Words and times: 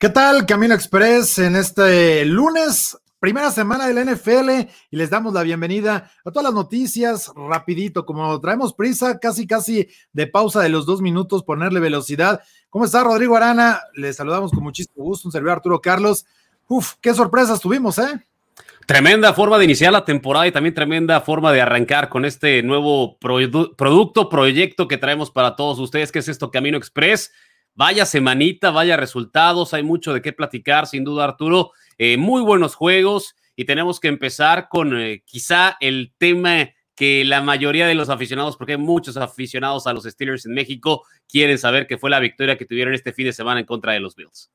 ¿Qué 0.00 0.08
tal, 0.08 0.46
Camino 0.46 0.74
Express, 0.74 1.40
en 1.40 1.56
este 1.56 2.24
lunes, 2.24 2.96
primera 3.18 3.50
semana 3.50 3.86
de 3.86 3.92
la 3.92 4.02
NFL, 4.02 4.66
y 4.90 4.96
les 4.96 5.10
damos 5.10 5.34
la 5.34 5.42
bienvenida 5.42 6.10
a 6.24 6.30
todas 6.30 6.44
las 6.44 6.54
noticias, 6.54 7.30
rapidito, 7.36 8.06
como 8.06 8.40
traemos 8.40 8.72
prisa, 8.72 9.18
casi, 9.18 9.46
casi 9.46 9.88
de 10.14 10.26
pausa 10.26 10.62
de 10.62 10.70
los 10.70 10.86
dos 10.86 11.02
minutos, 11.02 11.42
ponerle 11.42 11.80
velocidad. 11.80 12.40
¿Cómo 12.70 12.86
está 12.86 13.04
Rodrigo 13.04 13.36
Arana? 13.36 13.78
Les 13.92 14.16
saludamos 14.16 14.52
con 14.52 14.62
muchísimo 14.62 15.04
gusto, 15.04 15.28
un 15.28 15.32
servidor 15.32 15.56
Arturo 15.56 15.82
Carlos. 15.82 16.24
Uf, 16.66 16.94
qué 17.02 17.12
sorpresas 17.12 17.60
tuvimos, 17.60 17.98
¿eh? 17.98 18.26
Tremenda 18.86 19.34
forma 19.34 19.58
de 19.58 19.66
iniciar 19.66 19.92
la 19.92 20.06
temporada 20.06 20.46
y 20.46 20.52
también 20.52 20.74
tremenda 20.74 21.20
forma 21.20 21.52
de 21.52 21.60
arrancar 21.60 22.08
con 22.08 22.24
este 22.24 22.62
nuevo 22.62 23.18
producto, 23.18 24.30
proyecto 24.30 24.88
que 24.88 24.96
traemos 24.96 25.30
para 25.30 25.56
todos 25.56 25.78
ustedes, 25.78 26.10
que 26.10 26.20
es 26.20 26.28
esto 26.28 26.50
Camino 26.50 26.78
Express. 26.78 27.32
Vaya 27.80 28.04
semanita, 28.04 28.70
vaya 28.70 28.98
resultados, 28.98 29.72
hay 29.72 29.82
mucho 29.82 30.12
de 30.12 30.20
qué 30.20 30.34
platicar, 30.34 30.86
sin 30.86 31.02
duda, 31.02 31.24
Arturo. 31.24 31.72
Eh, 31.96 32.18
muy 32.18 32.42
buenos 32.42 32.74
juegos 32.74 33.34
y 33.56 33.64
tenemos 33.64 34.00
que 34.00 34.08
empezar 34.08 34.68
con 34.68 35.00
eh, 35.00 35.22
quizá 35.24 35.78
el 35.80 36.12
tema 36.18 36.68
que 36.94 37.24
la 37.24 37.40
mayoría 37.40 37.86
de 37.86 37.94
los 37.94 38.10
aficionados, 38.10 38.58
porque 38.58 38.72
hay 38.72 38.78
muchos 38.78 39.16
aficionados 39.16 39.86
a 39.86 39.94
los 39.94 40.04
Steelers 40.04 40.44
en 40.44 40.52
México, 40.52 41.06
quieren 41.26 41.56
saber 41.56 41.86
que 41.86 41.96
fue 41.96 42.10
la 42.10 42.20
victoria 42.20 42.58
que 42.58 42.66
tuvieron 42.66 42.92
este 42.92 43.14
fin 43.14 43.24
de 43.24 43.32
semana 43.32 43.60
en 43.60 43.66
contra 43.66 43.94
de 43.94 44.00
los 44.00 44.14
Bills. 44.14 44.50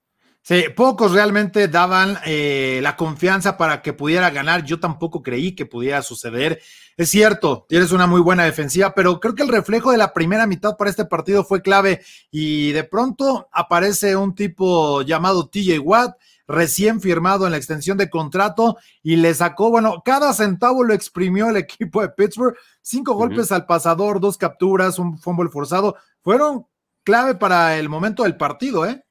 Sí, 0.48 0.66
pocos 0.76 1.12
realmente 1.12 1.68
daban 1.70 2.20
eh, 2.24 2.80
la 2.84 2.96
confianza 2.96 3.58
para 3.58 3.82
que 3.82 3.94
pudiera 3.94 4.30
ganar. 4.30 4.64
Yo 4.64 4.80
tampoco 4.80 5.24
creí 5.24 5.56
que 5.56 5.66
pudiera 5.66 6.04
suceder. 6.04 6.62
Es 6.98 7.10
cierto, 7.10 7.66
tienes 7.68 7.92
una 7.92 8.06
muy 8.06 8.22
buena 8.22 8.44
defensiva, 8.44 8.94
pero 8.94 9.20
creo 9.20 9.34
que 9.34 9.42
el 9.42 9.50
reflejo 9.50 9.92
de 9.92 9.98
la 9.98 10.14
primera 10.14 10.46
mitad 10.46 10.78
para 10.78 10.92
este 10.92 11.06
partido 11.06 11.44
fue 11.44 11.64
clave 11.64 12.04
y 12.30 12.74
de 12.74 12.84
pronto 12.84 13.50
aparece 13.52 14.16
un 14.16 14.36
tipo 14.36 15.02
llamado 15.02 15.50
TJ 15.50 15.80
Watt, 15.80 16.16
recién 16.48 17.02
firmado 17.02 17.48
en 17.48 17.52
la 17.52 17.58
extensión 17.58 17.98
de 17.98 18.12
contrato 18.12 18.78
y 19.02 19.16
le 19.16 19.34
sacó, 19.34 19.72
bueno, 19.72 20.04
cada 20.06 20.32
centavo 20.36 20.84
lo 20.84 20.94
exprimió 20.94 21.50
el 21.50 21.58
equipo 21.58 22.04
de 22.04 22.10
Pittsburgh. 22.10 22.56
Cinco 22.84 23.16
golpes 23.16 23.52
al 23.52 23.66
pasador, 23.66 24.20
dos 24.20 24.38
capturas, 24.38 25.00
un 25.00 25.18
fumble 25.18 25.50
forzado. 25.50 25.96
Fueron 26.22 26.68
clave 27.04 27.34
para 27.34 27.80
el 27.80 27.90
momento 27.90 28.22
del 28.22 28.38
partido, 28.38 28.86
¿eh? 28.86 29.05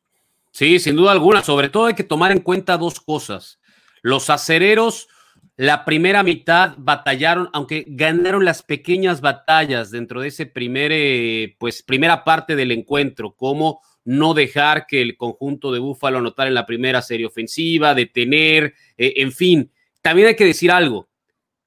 Sí, 0.55 0.79
sin 0.79 0.95
duda 0.95 1.11
alguna. 1.11 1.43
Sobre 1.43 1.69
todo 1.69 1.87
hay 1.87 1.95
que 1.95 2.05
tomar 2.05 2.31
en 2.31 2.39
cuenta 2.39 2.79
dos 2.79 3.01
cosas. 3.01 3.59
Los 4.03 4.31
acereros, 4.31 5.09
la 5.57 5.85
primera 5.85 6.23
mitad 6.23 6.75
batallaron, 6.79 7.51
aunque 7.53 7.85
ganaron 7.89 8.45
las 8.45 8.63
pequeñas 8.63 9.21
batallas 9.21 9.91
dentro 9.91 10.21
de 10.21 10.29
ese 10.29 10.47
primer, 10.47 10.93
eh, 10.95 11.57
pues, 11.59 11.83
primera 11.83 12.23
parte 12.23 12.55
del 12.55 12.71
encuentro, 12.71 13.35
como 13.35 13.81
no 14.05 14.33
dejar 14.33 14.87
que 14.87 15.03
el 15.03 15.17
conjunto 15.17 15.73
de 15.73 15.81
Búfalo 15.81 16.19
anotara 16.19 16.47
en 16.47 16.55
la 16.55 16.67
primera 16.67 17.03
serie 17.03 17.27
ofensiva, 17.27 17.93
detener, 17.93 18.75
eh, 18.97 19.15
en 19.17 19.33
fin. 19.33 19.73
También 20.03 20.29
hay 20.29 20.37
que 20.37 20.45
decir 20.45 20.71
algo. 20.71 21.09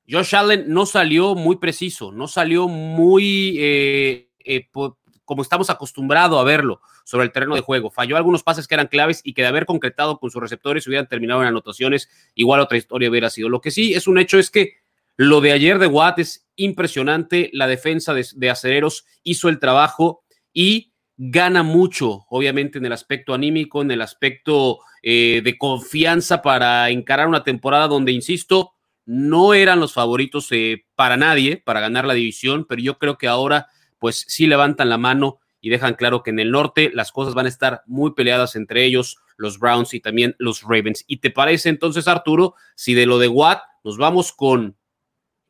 Josh 0.09 0.33
Allen 0.33 0.63
no 0.69 0.85
salió 0.85 1.35
muy 1.35 1.57
preciso, 1.57 2.13
no 2.13 2.29
salió 2.29 2.69
muy 2.69 3.57
eh, 3.59 4.29
como 5.27 5.43
estamos 5.43 5.69
acostumbrados 5.69 6.39
a 6.39 6.43
verlo 6.43 6.81
sobre 7.03 7.25
el 7.25 7.31
terreno 7.31 7.53
de 7.53 7.61
juego. 7.61 7.91
Falló 7.91 8.17
algunos 8.17 8.43
pases 8.43 8.65
que 8.65 8.73
eran 8.73 8.87
claves 8.87 9.21
y 9.23 9.33
que 9.33 9.43
de 9.43 9.49
haber 9.49 9.65
concretado 9.65 10.19
con 10.19 10.31
sus 10.31 10.41
receptores 10.41 10.87
hubieran 10.87 11.07
terminado 11.07 11.41
en 11.41 11.49
anotaciones, 11.49 12.09
igual 12.33 12.61
otra 12.61 12.77
historia 12.77 13.09
hubiera 13.09 13.29
sido. 13.29 13.49
Lo 13.49 13.61
que 13.61 13.69
sí 13.69 13.93
es 13.93 14.07
un 14.07 14.17
hecho 14.17 14.39
es 14.39 14.49
que 14.49 14.77
lo 15.17 15.41
de 15.41 15.51
ayer 15.51 15.79
de 15.79 15.87
Watt 15.87 16.19
es 16.19 16.47
impresionante. 16.55 17.49
La 17.51 17.67
defensa 17.67 18.13
de, 18.13 18.49
acereros 18.49 19.05
hizo 19.23 19.49
el 19.49 19.59
trabajo 19.59 20.23
y 20.53 20.93
gana 21.17 21.61
mucho, 21.61 22.25
obviamente, 22.29 22.77
en 22.77 22.85
el 22.85 22.93
aspecto 22.93 23.33
anímico, 23.33 23.81
en 23.81 23.91
el 23.91 24.01
aspecto 24.01 24.79
eh, 25.03 25.41
de 25.43 25.57
confianza 25.57 26.41
para 26.41 26.89
encarar 26.89 27.27
una 27.27 27.43
temporada 27.43 27.89
donde, 27.89 28.13
insisto, 28.13 28.71
no 29.05 29.53
eran 29.53 29.81
los 29.81 29.93
favoritos 29.93 30.47
eh, 30.51 30.85
para 30.95 31.17
nadie, 31.17 31.57
para 31.57 31.81
ganar 31.81 32.05
la 32.05 32.13
división, 32.13 32.65
pero 32.67 32.81
yo 32.81 32.97
creo 32.97 33.17
que 33.17 33.27
ahora 33.27 33.67
pues 33.99 34.25
sí 34.27 34.47
levantan 34.47 34.89
la 34.89 34.97
mano 34.97 35.39
y 35.61 35.69
dejan 35.69 35.95
claro 35.95 36.23
que 36.23 36.29
en 36.29 36.39
el 36.39 36.51
norte 36.51 36.91
las 36.93 37.11
cosas 37.11 37.33
van 37.33 37.45
a 37.45 37.49
estar 37.49 37.81
muy 37.87 38.13
peleadas 38.13 38.55
entre 38.55 38.85
ellos, 38.85 39.17
los 39.37 39.59
Browns 39.59 39.93
y 39.93 39.99
también 39.99 40.35
los 40.39 40.61
Ravens. 40.63 41.03
¿Y 41.07 41.17
te 41.17 41.31
parece 41.31 41.69
entonces, 41.69 42.07
Arturo, 42.07 42.55
si 42.75 42.93
de 42.93 43.05
lo 43.05 43.19
de 43.19 43.27
Watt 43.27 43.61
nos 43.83 43.97
vamos 43.97 44.31
con 44.31 44.77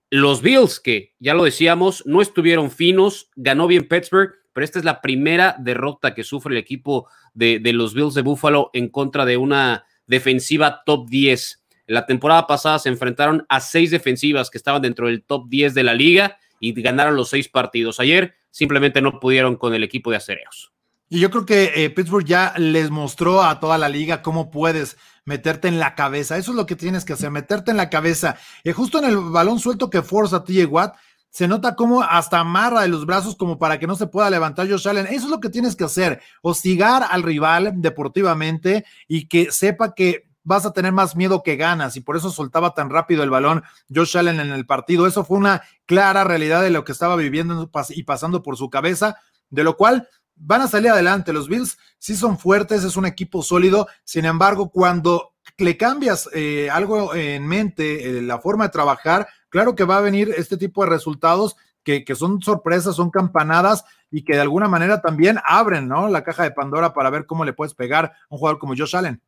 los 0.10 0.42
Bills, 0.42 0.80
que 0.80 1.14
ya 1.20 1.34
lo 1.34 1.44
decíamos, 1.44 2.04
no 2.06 2.22
estuvieron 2.22 2.72
finos, 2.72 3.30
ganó 3.36 3.68
bien 3.68 3.88
Pittsburgh, 3.88 4.34
pero 4.54 4.66
esta 4.66 4.80
es 4.80 4.86
la 4.86 5.02
primera 5.02 5.56
derrota 5.60 6.16
que 6.16 6.24
sufre 6.24 6.54
el 6.54 6.58
equipo 6.58 7.08
de, 7.34 7.60
los 7.74 7.94
Bills 7.94 8.14
de 8.14 8.22
Buffalo 8.22 8.72
en 8.74 8.90
contra 8.90 9.26
de 9.26 9.38
una 9.38 9.86
defensiva 10.08 10.82
top 10.86 11.08
10. 11.10 11.64
En 11.88 11.94
la 11.94 12.06
temporada 12.06 12.48
pasada 12.48 12.80
se 12.80 12.90
enfrentaron 12.90 13.46
a 13.50 13.60
seis 13.60 13.92
defensivas 13.92 14.50
que 14.50 14.58
estaban 14.58 14.82
dentro 14.82 15.08
del 15.08 15.24
top 15.24 15.48
10 15.48 15.76
de 15.76 15.84
la 15.84 15.94
liga 15.94 16.38
y 16.60 16.74
ganaron 16.82 17.16
los 17.16 17.30
seis 17.30 17.50
partidos. 17.50 18.00
Ayer 18.00 18.37
simplemente 18.52 19.02
no 19.02 19.20
pudieron 19.20 19.56
con 19.56 19.74
el 19.74 19.84
equipo 19.84 20.12
de 20.12 20.18
acereros. 20.18 20.72
Y 21.10 21.20
yo 21.20 21.32
creo 21.32 21.46
que 21.46 21.72
eh, 21.76 21.90
Pittsburgh 21.90 22.26
ya 22.26 22.54
les 22.58 22.90
mostró 22.90 23.42
a 23.42 23.60
toda 23.60 23.78
la 23.78 23.88
liga 23.88 24.22
cómo 24.22 24.52
puedes 24.52 24.98
meterte 25.24 25.70
en 25.70 25.80
la 25.80 25.96
cabeza. 25.96 26.38
Eso 26.38 26.52
es 26.52 26.58
lo 26.58 26.66
que 26.66 26.76
tienes 26.76 27.06
que 27.06 27.14
hacer, 27.14 27.32
meterte 27.32 27.72
en 27.72 27.78
la 27.78 27.90
cabeza. 27.90 28.38
Y 28.64 28.72
justo 28.74 29.00
en 29.00 29.06
el 29.06 29.18
balón 29.18 29.60
suelto 29.60 29.90
que 29.90 30.02
forza 30.02 30.44
TJ 30.44 30.66
Watt, 30.66 30.96
se 31.30 31.48
nota 31.48 31.76
cómo 31.76 32.02
hasta 32.02 32.40
amarra 32.40 32.82
de 32.82 32.88
los 32.88 33.06
brazos 33.06 33.36
como 33.36 33.58
para 33.58 33.80
que 33.80 33.88
no 33.88 33.96
se 33.96 34.08
pueda 34.08 34.30
levantar 34.30 34.70
Josh 34.70 34.88
Allen. 34.88 35.08
Eso 35.08 35.26
es 35.26 35.30
lo 35.30 35.40
que 35.40 35.50
tienes 35.50 35.76
que 35.76 35.84
hacer, 35.84 36.22
hostigar 36.42 37.06
al 37.10 37.24
rival 37.24 37.74
deportivamente 37.76 38.86
y 39.08 39.28
que 39.28 39.52
sepa 39.52 39.94
que 39.94 40.27
vas 40.48 40.66
a 40.66 40.72
tener 40.72 40.94
más 40.94 41.18
miedo 41.18 41.44
que 41.44 41.58
ganas 41.58 41.98
y 41.98 42.00
por 42.00 42.16
eso 42.16 42.32
soltaba 42.32 42.74
tan 42.74 42.90
rápido 42.90 43.22
el 43.22 43.30
balón 43.30 43.64
Josh 43.94 44.18
Allen 44.18 44.40
en 44.40 44.52
el 44.52 44.66
partido. 44.66 45.06
Eso 45.06 45.26
fue 45.26 45.38
una 45.38 45.62
clara 45.86 46.24
realidad 46.24 46.62
de 46.62 46.70
lo 46.70 46.86
que 46.86 46.94
estaba 46.94 47.18
viviendo 47.18 47.70
y 47.90 48.04
pasando 48.04 48.42
por 48.42 48.56
su 48.56 48.70
cabeza, 48.70 49.18
de 49.50 49.66
lo 49.66 49.76
cual 49.76 50.08
van 50.36 50.62
a 50.62 50.70
salir 50.70 50.90
adelante. 50.90 51.34
Los 51.34 51.50
Bills 51.50 51.78
sí 52.00 52.16
son 52.16 52.40
fuertes, 52.40 52.86
es 52.86 52.96
un 52.96 53.06
equipo 53.06 53.44
sólido, 53.44 53.88
sin 54.06 54.24
embargo, 54.24 54.70
cuando 54.70 55.34
le 55.58 55.76
cambias 55.76 56.30
eh, 56.34 56.70
algo 56.72 57.14
en 57.14 57.46
mente, 57.46 58.20
eh, 58.20 58.22
la 58.22 58.40
forma 58.40 58.64
de 58.64 58.72
trabajar, 58.72 59.28
claro 59.50 59.76
que 59.76 59.84
va 59.84 59.98
a 59.98 60.02
venir 60.02 60.34
este 60.38 60.56
tipo 60.56 60.82
de 60.82 60.90
resultados 60.90 61.58
que, 61.84 62.06
que, 62.06 62.16
son 62.16 62.42
sorpresas, 62.42 62.96
son 62.96 63.12
campanadas 63.12 63.84
y 64.10 64.24
que 64.24 64.36
de 64.36 64.42
alguna 64.42 64.70
manera 64.70 65.02
también 65.02 65.40
abren 65.46 65.90
¿no? 65.90 66.08
la 66.08 66.24
caja 66.24 66.44
de 66.44 66.52
Pandora 66.52 66.94
para 66.94 67.10
ver 67.10 67.26
cómo 67.26 67.44
le 67.44 67.52
puedes 67.52 67.74
pegar 67.74 68.06
a 68.06 68.14
un 68.30 68.38
jugador 68.38 68.60
como 68.60 68.76
Josh 68.78 68.96
Allen. 68.96 69.22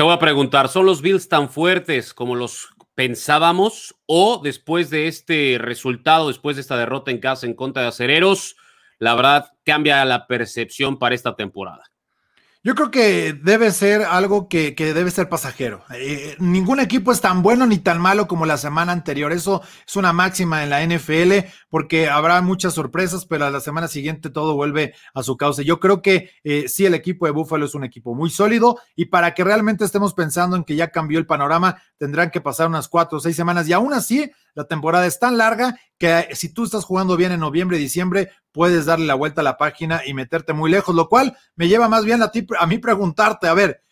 Te 0.00 0.04
voy 0.04 0.14
a 0.14 0.18
preguntar, 0.18 0.70
¿son 0.70 0.86
los 0.86 1.02
Bills 1.02 1.28
tan 1.28 1.50
fuertes 1.50 2.14
como 2.14 2.34
los 2.34 2.70
pensábamos 2.94 3.94
o 4.06 4.40
después 4.42 4.88
de 4.88 5.08
este 5.08 5.58
resultado, 5.60 6.28
después 6.28 6.56
de 6.56 6.62
esta 6.62 6.78
derrota 6.78 7.10
en 7.10 7.18
casa 7.18 7.44
en 7.44 7.52
contra 7.52 7.82
de 7.82 7.88
Acereros, 7.88 8.56
la 8.98 9.14
verdad 9.14 9.50
cambia 9.62 10.02
la 10.06 10.26
percepción 10.26 10.98
para 10.98 11.14
esta 11.14 11.36
temporada? 11.36 11.84
Yo 12.62 12.74
creo 12.74 12.90
que 12.90 13.32
debe 13.32 13.70
ser 13.70 14.02
algo 14.02 14.46
que, 14.46 14.74
debe 14.76 15.10
ser 15.10 15.30
pasajero. 15.30 15.82
Eh, 15.94 16.36
ningún 16.40 16.78
equipo 16.78 17.10
es 17.10 17.22
tan 17.22 17.40
bueno 17.40 17.66
ni 17.66 17.78
tan 17.78 17.98
malo 17.98 18.28
como 18.28 18.44
la 18.44 18.58
semana 18.58 18.92
anterior. 18.92 19.32
Eso 19.32 19.62
es 19.88 19.96
una 19.96 20.12
máxima 20.12 20.62
en 20.62 20.68
la 20.68 20.84
NFL 20.84 21.48
porque 21.70 22.10
habrá 22.10 22.42
muchas 22.42 22.74
sorpresas, 22.74 23.24
pero 23.24 23.46
a 23.46 23.50
la 23.50 23.60
semana 23.60 23.88
siguiente 23.88 24.28
todo 24.28 24.56
vuelve 24.56 24.92
a 25.14 25.22
su 25.22 25.38
causa. 25.38 25.62
Yo 25.62 25.80
creo 25.80 26.02
que 26.02 26.32
eh, 26.44 26.68
sí, 26.68 26.84
el 26.84 26.92
equipo 26.92 27.24
de 27.24 27.32
Buffalo 27.32 27.64
es 27.64 27.74
un 27.74 27.84
equipo 27.84 28.14
muy 28.14 28.28
sólido 28.28 28.78
y 28.94 29.06
para 29.06 29.32
que 29.32 29.42
realmente 29.42 29.86
estemos 29.86 30.12
pensando 30.12 30.54
en 30.54 30.64
que 30.64 30.76
ya 30.76 30.90
cambió 30.90 31.18
el 31.18 31.24
panorama, 31.24 31.80
tendrán 31.96 32.30
que 32.30 32.42
pasar 32.42 32.68
unas 32.68 32.88
cuatro 32.88 33.16
o 33.16 33.20
seis 33.22 33.36
semanas 33.36 33.66
y 33.68 33.72
aún 33.72 33.94
así 33.94 34.30
la 34.54 34.64
temporada 34.64 35.06
es 35.06 35.18
tan 35.18 35.36
larga 35.36 35.78
que 35.98 36.28
si 36.32 36.52
tú 36.52 36.64
estás 36.64 36.84
jugando 36.84 37.16
bien 37.16 37.32
en 37.32 37.40
noviembre 37.40 37.78
y 37.78 37.80
diciembre, 37.80 38.30
puedes 38.52 38.86
darle 38.86 39.06
la 39.06 39.14
vuelta 39.14 39.40
a 39.40 39.44
la 39.44 39.56
página 39.58 40.02
y 40.04 40.14
meterte 40.14 40.52
muy 40.52 40.70
lejos, 40.70 40.94
lo 40.94 41.08
cual 41.08 41.36
me 41.56 41.68
lleva 41.68 41.88
más 41.88 42.04
bien 42.04 42.22
a, 42.22 42.32
a 42.58 42.66
mí 42.66 42.78
preguntarte, 42.78 43.48
a 43.48 43.54
ver, 43.54 43.82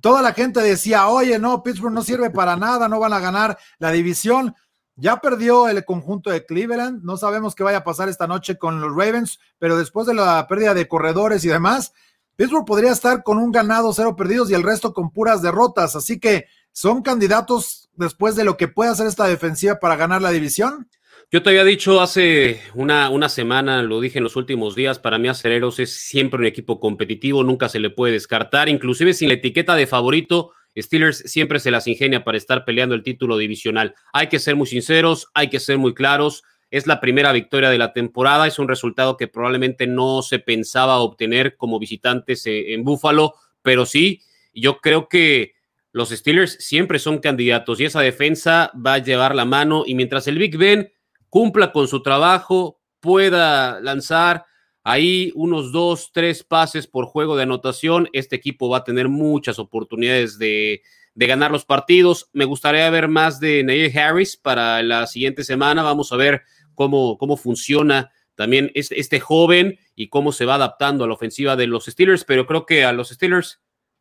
toda 0.00 0.22
la 0.22 0.32
gente 0.32 0.60
decía, 0.60 1.08
oye, 1.08 1.38
no, 1.38 1.62
Pittsburgh 1.62 1.92
no 1.92 2.02
sirve 2.02 2.30
para 2.30 2.56
nada, 2.56 2.88
no 2.88 2.98
van 2.98 3.12
a 3.12 3.20
ganar 3.20 3.58
la 3.78 3.90
división. 3.90 4.54
Ya 4.96 5.20
perdió 5.20 5.68
el 5.68 5.84
conjunto 5.84 6.30
de 6.30 6.44
Cleveland, 6.44 7.02
no 7.02 7.16
sabemos 7.16 7.54
qué 7.54 7.62
vaya 7.62 7.78
a 7.78 7.84
pasar 7.84 8.08
esta 8.08 8.26
noche 8.26 8.58
con 8.58 8.80
los 8.80 8.90
Ravens, 8.90 9.38
pero 9.58 9.78
después 9.78 10.06
de 10.06 10.14
la 10.14 10.46
pérdida 10.46 10.74
de 10.74 10.88
corredores 10.88 11.44
y 11.44 11.48
demás, 11.48 11.92
Pittsburgh 12.36 12.66
podría 12.66 12.92
estar 12.92 13.22
con 13.22 13.38
un 13.38 13.50
ganado, 13.50 13.92
cero 13.92 14.16
perdidos 14.16 14.50
y 14.50 14.54
el 14.54 14.62
resto 14.62 14.92
con 14.92 15.10
puras 15.10 15.42
derrotas. 15.42 15.96
Así 15.96 16.18
que 16.20 16.46
son 16.72 17.02
candidatos 17.02 17.79
después 18.00 18.34
de 18.34 18.44
lo 18.44 18.56
que 18.56 18.66
puede 18.66 18.90
hacer 18.90 19.06
esta 19.06 19.26
defensiva 19.26 19.78
para 19.78 19.96
ganar 19.96 20.20
la 20.20 20.30
división. 20.30 20.88
Yo 21.30 21.44
te 21.44 21.50
había 21.50 21.62
dicho 21.62 22.00
hace 22.00 22.60
una, 22.74 23.08
una, 23.10 23.28
semana, 23.28 23.82
lo 23.82 24.00
dije 24.00 24.18
en 24.18 24.24
los 24.24 24.34
últimos 24.34 24.74
días, 24.74 24.98
para 24.98 25.18
mí 25.18 25.28
Acereros 25.28 25.78
es 25.78 25.94
siempre 25.94 26.40
un 26.40 26.46
equipo 26.46 26.80
competitivo, 26.80 27.44
nunca 27.44 27.68
se 27.68 27.78
le 27.78 27.90
puede 27.90 28.14
descartar, 28.14 28.68
inclusive 28.68 29.14
sin 29.14 29.28
la 29.28 29.34
etiqueta 29.34 29.76
de 29.76 29.86
favorito, 29.86 30.52
Steelers 30.76 31.18
siempre 31.26 31.60
se 31.60 31.70
las 31.70 31.86
ingenia 31.86 32.24
para 32.24 32.38
estar 32.38 32.64
peleando 32.64 32.94
el 32.94 33.02
título 33.02 33.36
divisional. 33.36 33.94
Hay 34.12 34.28
que 34.28 34.38
ser 34.38 34.56
muy 34.56 34.66
sinceros, 34.66 35.28
hay 35.34 35.50
que 35.50 35.60
ser 35.60 35.78
muy 35.78 35.94
claros, 35.94 36.42
es 36.70 36.86
la 36.86 37.00
primera 37.00 37.32
victoria 37.32 37.70
de 37.70 37.78
la 37.78 37.92
temporada, 37.92 38.46
es 38.46 38.58
un 38.58 38.68
resultado 38.68 39.16
que 39.16 39.28
probablemente 39.28 39.86
no 39.86 40.22
se 40.22 40.38
pensaba 40.38 40.98
obtener 40.98 41.56
como 41.56 41.78
visitantes 41.78 42.46
eh, 42.46 42.72
en 42.72 42.84
Búfalo, 42.84 43.34
pero 43.62 43.86
sí, 43.86 44.22
Yo 44.52 44.80
creo 44.80 45.08
que 45.08 45.52
los 45.92 46.10
Steelers 46.10 46.56
siempre 46.60 46.98
son 46.98 47.18
candidatos 47.18 47.80
y 47.80 47.84
esa 47.84 48.00
defensa 48.00 48.70
va 48.74 48.94
a 48.94 48.98
llevar 48.98 49.34
la 49.34 49.44
mano 49.44 49.84
y 49.86 49.94
mientras 49.94 50.26
el 50.28 50.38
Big 50.38 50.56
Ben 50.56 50.92
cumpla 51.28 51.72
con 51.72 51.88
su 51.88 52.02
trabajo, 52.02 52.80
pueda 53.00 53.80
lanzar 53.80 54.44
ahí 54.82 55.32
unos 55.34 55.72
dos, 55.72 56.10
tres 56.12 56.44
pases 56.44 56.86
por 56.86 57.06
juego 57.06 57.36
de 57.36 57.44
anotación, 57.44 58.08
este 58.12 58.36
equipo 58.36 58.68
va 58.68 58.78
a 58.78 58.84
tener 58.84 59.08
muchas 59.08 59.58
oportunidades 59.58 60.38
de, 60.38 60.82
ganar 61.14 61.50
los 61.50 61.66
partidos. 61.66 62.30
Me 62.32 62.46
gustaría 62.46 62.88
ver 62.88 63.08
más 63.08 63.40
de 63.40 63.62
Neil 63.62 63.96
Harris 63.98 64.38
para 64.38 64.82
la 64.82 65.06
siguiente 65.06 65.44
semana. 65.44 65.82
Vamos 65.82 66.12
a 66.12 66.16
ver 66.16 66.42
cómo, 66.74 67.18
cómo 67.18 67.36
funciona 67.36 68.10
también 68.36 68.70
este, 68.74 68.98
este 68.98 69.20
joven 69.20 69.78
y 69.94 70.08
cómo 70.08 70.32
se 70.32 70.46
va 70.46 70.54
adaptando 70.54 71.04
a 71.04 71.06
la 71.06 71.12
ofensiva 71.12 71.56
de 71.56 71.66
los 71.66 71.84
Steelers, 71.84 72.24
pero 72.24 72.46
creo 72.46 72.64
que 72.64 72.84
a 72.84 72.92
los 72.92 73.10
Steelers 73.10 73.60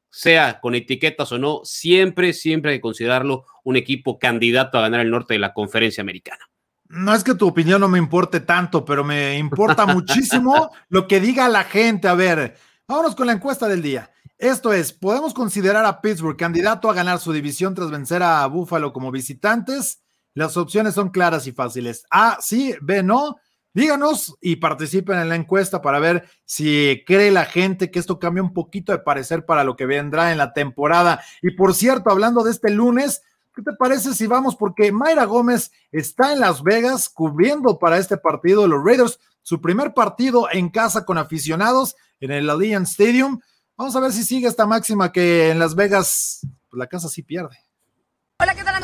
sea 0.09 0.59
con 0.59 0.75
etiquetas 0.75 1.31
o 1.31 1.37
no, 1.37 1.61
siempre, 1.63 2.33
siempre 2.33 2.71
hay 2.71 2.77
que 2.77 2.81
considerarlo 2.81 3.45
un 3.63 3.75
equipo 3.75 4.19
candidato 4.19 4.77
a 4.77 4.81
ganar 4.81 5.01
el 5.01 5.11
norte 5.11 5.35
de 5.35 5.39
la 5.39 5.53
conferencia 5.53 6.01
americana. 6.01 6.49
No 6.87 7.13
es 7.13 7.23
que 7.23 7.35
tu 7.35 7.47
opinión 7.47 7.81
no 7.81 7.87
me 7.87 7.99
importe 7.99 8.39
tanto, 8.39 8.83
pero 8.83 9.03
me 9.03 9.37
importa 9.37 9.85
muchísimo 9.85 10.71
lo 10.89 11.07
que 11.07 11.19
diga 11.19 11.47
la 11.47 11.63
gente. 11.63 12.07
A 12.07 12.15
ver, 12.15 12.57
vámonos 12.87 13.15
con 13.15 13.27
la 13.27 13.33
encuesta 13.33 13.67
del 13.67 13.83
día. 13.83 14.11
Esto 14.39 14.73
es, 14.73 14.93
¿podemos 14.93 15.33
considerar 15.33 15.85
a 15.85 16.01
Pittsburgh 16.01 16.37
candidato 16.37 16.89
a 16.89 16.93
ganar 16.93 17.19
su 17.19 17.31
división 17.31 17.75
tras 17.75 17.91
vencer 17.91 18.23
a 18.23 18.45
Buffalo 18.47 18.93
como 18.93 19.11
visitantes? 19.11 20.01
Las 20.33 20.57
opciones 20.57 20.93
son 20.95 21.09
claras 21.09 21.45
y 21.45 21.51
fáciles. 21.51 22.05
A, 22.09 22.37
sí, 22.39 22.73
B, 22.81 23.03
no. 23.03 23.35
Díganos 23.73 24.35
y 24.41 24.55
participen 24.55 25.19
en 25.19 25.29
la 25.29 25.35
encuesta 25.35 25.81
para 25.81 25.99
ver 25.99 26.27
si 26.43 27.03
cree 27.05 27.29
la 27.29 27.45
gente 27.45 27.91
que 27.91 27.99
esto 27.99 28.17
cambia 28.17 28.41
un 28.41 28.53
poquito 28.53 28.91
de 28.91 28.99
parecer 28.99 29.45
para 29.45 29.63
lo 29.63 29.75
que 29.75 29.85
vendrá 29.85 30.31
en 30.31 30.39
la 30.39 30.53
temporada. 30.53 31.21
Y 31.41 31.51
por 31.51 31.75
cierto, 31.75 32.09
hablando 32.09 32.43
de 32.43 32.51
este 32.51 32.71
lunes, 32.71 33.21
¿qué 33.53 33.61
te 33.61 33.73
parece 33.73 34.13
si 34.15 34.25
vamos? 34.25 34.55
Porque 34.55 34.91
Mayra 34.91 35.25
Gómez 35.25 35.71
está 35.91 36.33
en 36.33 36.39
Las 36.39 36.63
Vegas 36.63 37.09
cubriendo 37.09 37.77
para 37.77 37.99
este 37.99 38.17
partido 38.17 38.63
de 38.63 38.69
los 38.69 38.83
Raiders, 38.83 39.19
su 39.43 39.61
primer 39.61 39.93
partido 39.93 40.47
en 40.51 40.69
casa 40.69 41.05
con 41.05 41.19
aficionados 41.19 41.95
en 42.19 42.31
el 42.31 42.49
Allianz 42.49 42.91
Stadium. 42.91 43.39
Vamos 43.77 43.95
a 43.95 43.99
ver 43.99 44.11
si 44.11 44.23
sigue 44.23 44.47
esta 44.47 44.65
máxima 44.65 45.11
que 45.11 45.51
en 45.51 45.59
Las 45.59 45.75
Vegas 45.75 46.39
pues, 46.69 46.79
la 46.79 46.87
casa 46.87 47.07
sí 47.07 47.21
pierde. 47.21 47.68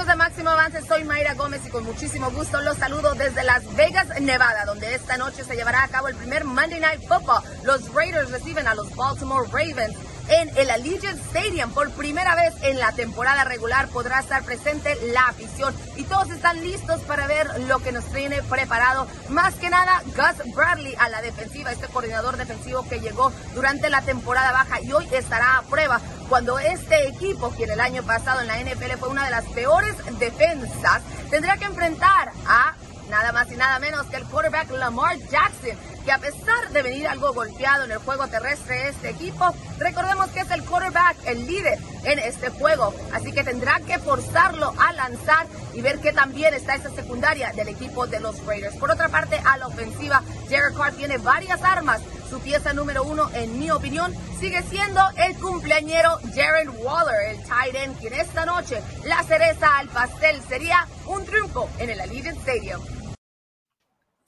Hola, 0.05 0.13
¿qué 0.13 0.17
tal 0.17 0.21
amigos 0.21 0.37
de 0.37 0.45
Máximo 0.45 0.49
Avance? 0.49 0.87
Soy 0.87 1.03
Mayra 1.03 1.33
Gómez 1.33 1.61
y 1.65 1.69
con 1.69 1.83
muchísimo 1.83 2.29
gusto 2.31 2.61
los 2.61 2.77
saludo 2.77 3.15
desde 3.15 3.43
Las 3.43 3.75
Vegas, 3.75 4.07
Nevada, 4.21 4.65
donde 4.65 4.93
esta 4.93 5.17
noche 5.17 5.43
se 5.43 5.55
llevará 5.55 5.83
a 5.83 5.87
cabo 5.87 6.07
el 6.07 6.15
primer 6.15 6.43
Monday 6.43 6.79
Night 6.79 7.01
Football. 7.07 7.43
Los 7.63 7.91
Raiders 7.93 8.29
reciben 8.29 8.67
a 8.67 8.75
los 8.75 8.95
Baltimore 8.95 9.47
Ravens 9.51 9.95
en 10.27 10.55
el 10.57 10.69
Allegiant 10.69 11.19
Stadium. 11.27 11.71
Por 11.71 11.91
primera 11.91 12.35
vez 12.35 12.53
en 12.61 12.79
la 12.79 12.91
temporada 12.91 13.43
regular 13.43 13.87
podrá 13.89 14.19
estar 14.19 14.43
presente 14.43 14.95
la 15.13 15.27
afición 15.27 15.73
y 15.95 16.03
todos 16.03 16.29
están 16.29 16.61
listos 16.61 17.01
para 17.01 17.27
ver 17.27 17.47
lo 17.67 17.79
que 17.79 17.91
nos 17.91 18.05
tiene 18.05 18.41
preparado. 18.43 19.07
Más 19.29 19.55
que 19.55 19.69
nada, 19.69 20.01
Gus 20.05 20.55
Bradley 20.55 20.95
a 20.99 21.09
la 21.09 21.21
defensiva, 21.21 21.71
este 21.71 21.87
coordinador 21.87 22.37
defensivo 22.37 22.87
que 22.87 22.99
llegó 22.99 23.31
durante 23.53 23.89
la 23.89 24.01
temporada 24.01 24.51
baja 24.51 24.81
y 24.81 24.91
hoy 24.93 25.07
estará 25.11 25.57
a 25.57 25.61
prueba 25.63 25.99
cuando 26.30 26.57
este 26.60 27.07
equipo, 27.07 27.54
que 27.56 27.66
en 27.66 27.72
el 27.72 27.80
año 27.80 28.04
pasado 28.04 28.42
en 28.42 28.48
la 28.48 28.60
NFL 28.60 28.98
fue 29.00 29.10
una 29.10 29.25
de 29.25 29.31
las 29.31 29.45
peores 29.45 29.95
defensas, 30.19 31.01
tendrá 31.30 31.57
que 31.57 31.66
enfrentar 31.66 32.31
a 32.48 32.75
nada 33.10 33.31
más 33.31 33.51
y 33.51 33.56
nada 33.56 33.80
menos 33.80 34.07
que 34.07 34.18
el 34.18 34.25
quarterback 34.25 34.72
Lamar 34.72 35.18
Jackson, 35.30 35.77
que 36.04 36.12
a 36.12 36.18
pesar 36.18 36.69
de 36.72 36.81
venir 36.81 37.07
algo 37.07 37.33
golpeado 37.33 37.86
en 37.86 37.92
el 37.92 37.98
juego 38.00 38.27
terrestre 38.27 38.89
este 38.89 39.10
equipo, 39.10 39.54
recordemos 39.80 40.27
que 40.27 40.42
es 40.42 40.51
el 40.51 40.63
quarterback, 40.63 41.18
el 41.25 41.45
líder 41.45 41.80
en 42.04 42.19
este 42.19 42.50
juego, 42.50 42.94
así 43.13 43.31
que 43.31 43.44
tendrá 43.44 43.80
que 43.80 44.00
forzarlo 44.00 44.74
a 44.77 44.94
lanzar 44.94 45.48
y 45.74 45.81
ver 45.81 46.00
que 46.00 46.13
también 46.13 46.54
está 46.54 46.75
esa 46.75 46.89
secundaria 46.92 47.51
del 47.54 47.69
equipo 47.69 48.07
de 48.07 48.19
los 48.19 48.44
Raiders. 48.45 48.75
Por 48.77 48.92
otra 48.92 49.10
parte, 49.10 49.39
a 49.44 49.57
la 49.57 49.68
ofensiva, 49.68 50.22
Jared 50.50 50.75
Carr 50.75 50.94
tiene 50.94 51.18
varias 51.18 51.62
armas. 51.63 52.01
Su 52.35 52.41
pieza 52.41 52.73
número 52.73 53.03
uno, 53.03 53.29
en 53.33 53.57
mi 53.57 53.71
opinión, 53.71 54.13
sigue 54.41 54.61
siendo 54.63 54.99
el 55.25 55.37
cumpleañero 55.37 56.17
Jared 56.35 56.67
Waller, 56.83 57.31
el 57.31 57.37
tight 57.47 57.75
end, 57.75 57.97
quien 57.97 58.13
esta 58.13 58.45
noche 58.45 58.81
la 59.05 59.23
cereza 59.23 59.77
al 59.77 59.87
pastel 59.87 60.41
sería 60.41 60.85
un 61.07 61.25
triunfo 61.25 61.69
en 61.79 61.91
el 61.91 62.01
Allegiant 62.01 62.37
Stadium. 62.39 62.81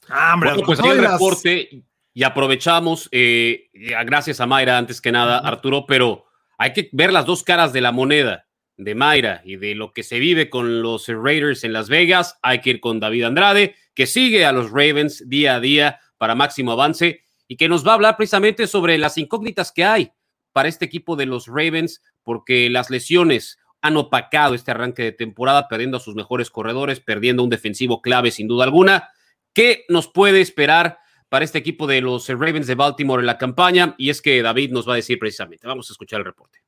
Ah, 0.08 0.36
bueno, 0.40 0.62
pues 0.66 0.80
aquí 0.80 0.88
el 0.88 1.00
reporte 1.00 1.84
y 2.14 2.24
aprovechamos, 2.24 3.10
eh, 3.12 3.70
gracias 3.74 4.40
a 4.40 4.46
Mayra 4.46 4.78
antes 4.78 5.02
que 5.02 5.12
nada, 5.12 5.40
Arturo, 5.40 5.86
pero 5.86 6.28
hay 6.58 6.72
que 6.72 6.88
ver 6.94 7.12
las 7.12 7.26
dos 7.26 7.44
caras 7.44 7.74
de 7.74 7.82
la 7.82 7.92
moneda 7.92 8.48
de 8.78 8.96
Mayra 8.96 9.42
y 9.44 9.58
de 9.58 9.76
lo 9.76 9.92
que 9.92 10.04
se 10.04 10.20
vive 10.20 10.50
con 10.50 10.82
los 10.82 11.10
Raiders 11.10 11.66
en 11.66 11.74
Las 11.74 11.90
Vegas. 11.90 12.40
Hay 12.42 12.62
que 12.62 12.70
ir 12.70 12.80
con 12.80 13.02
David 13.02 13.26
Andrade, 13.26 13.76
que 13.94 14.08
sigue 14.08 14.46
a 14.46 14.54
los 14.54 14.72
Ravens 14.72 15.28
día 15.28 15.56
a 15.56 15.60
día 15.60 16.00
para 16.18 16.36
máximo 16.36 16.72
avance 16.72 17.27
y 17.48 17.58
que 17.58 17.70
nos 17.70 17.86
va 17.86 17.92
a 17.92 17.96
hablar 17.96 18.18
precisamente 18.18 18.68
sobre 18.68 18.98
las 18.98 19.18
incógnitas 19.18 19.72
que 19.72 19.86
hay 19.86 20.12
para 20.52 20.70
este 20.70 20.86
equipo 20.86 21.16
de 21.16 21.26
los 21.26 21.48
Ravens, 21.48 22.02
porque 22.24 22.70
las 22.70 22.90
lesiones 22.90 23.58
han 23.82 23.96
opacado 23.98 24.56
este 24.56 24.72
arranque 24.72 25.04
de 25.04 25.12
temporada, 25.12 25.68
perdiendo 25.68 25.98
a 25.98 26.00
sus 26.00 26.16
mejores 26.16 26.50
corredores, 26.50 27.00
perdiendo 27.00 27.44
un 27.44 27.50
defensivo 27.50 28.02
clave 28.02 28.32
sin 28.32 28.48
duda 28.48 28.64
alguna. 28.64 29.10
¿Qué 29.54 29.86
nos 29.88 30.08
puede 30.08 30.42
esperar 30.42 31.00
para 31.30 31.46
este 31.46 31.60
equipo 31.60 31.88
de 31.88 32.02
los 32.02 32.28
Ravens 32.28 32.68
de 32.68 32.76
Baltimore 32.76 33.22
en 33.22 33.28
la 33.28 33.38
campaña? 33.38 33.96
Y 33.98 34.10
es 34.10 34.22
que 34.22 34.42
David 34.42 34.72
nos 34.72 34.88
va 34.88 34.94
a 34.94 34.98
decir 34.98 35.20
precisamente. 35.20 35.68
Vamos 35.68 35.90
a 35.90 35.94
escuchar 35.94 36.20
el 36.20 36.26
reporte. 36.26 36.67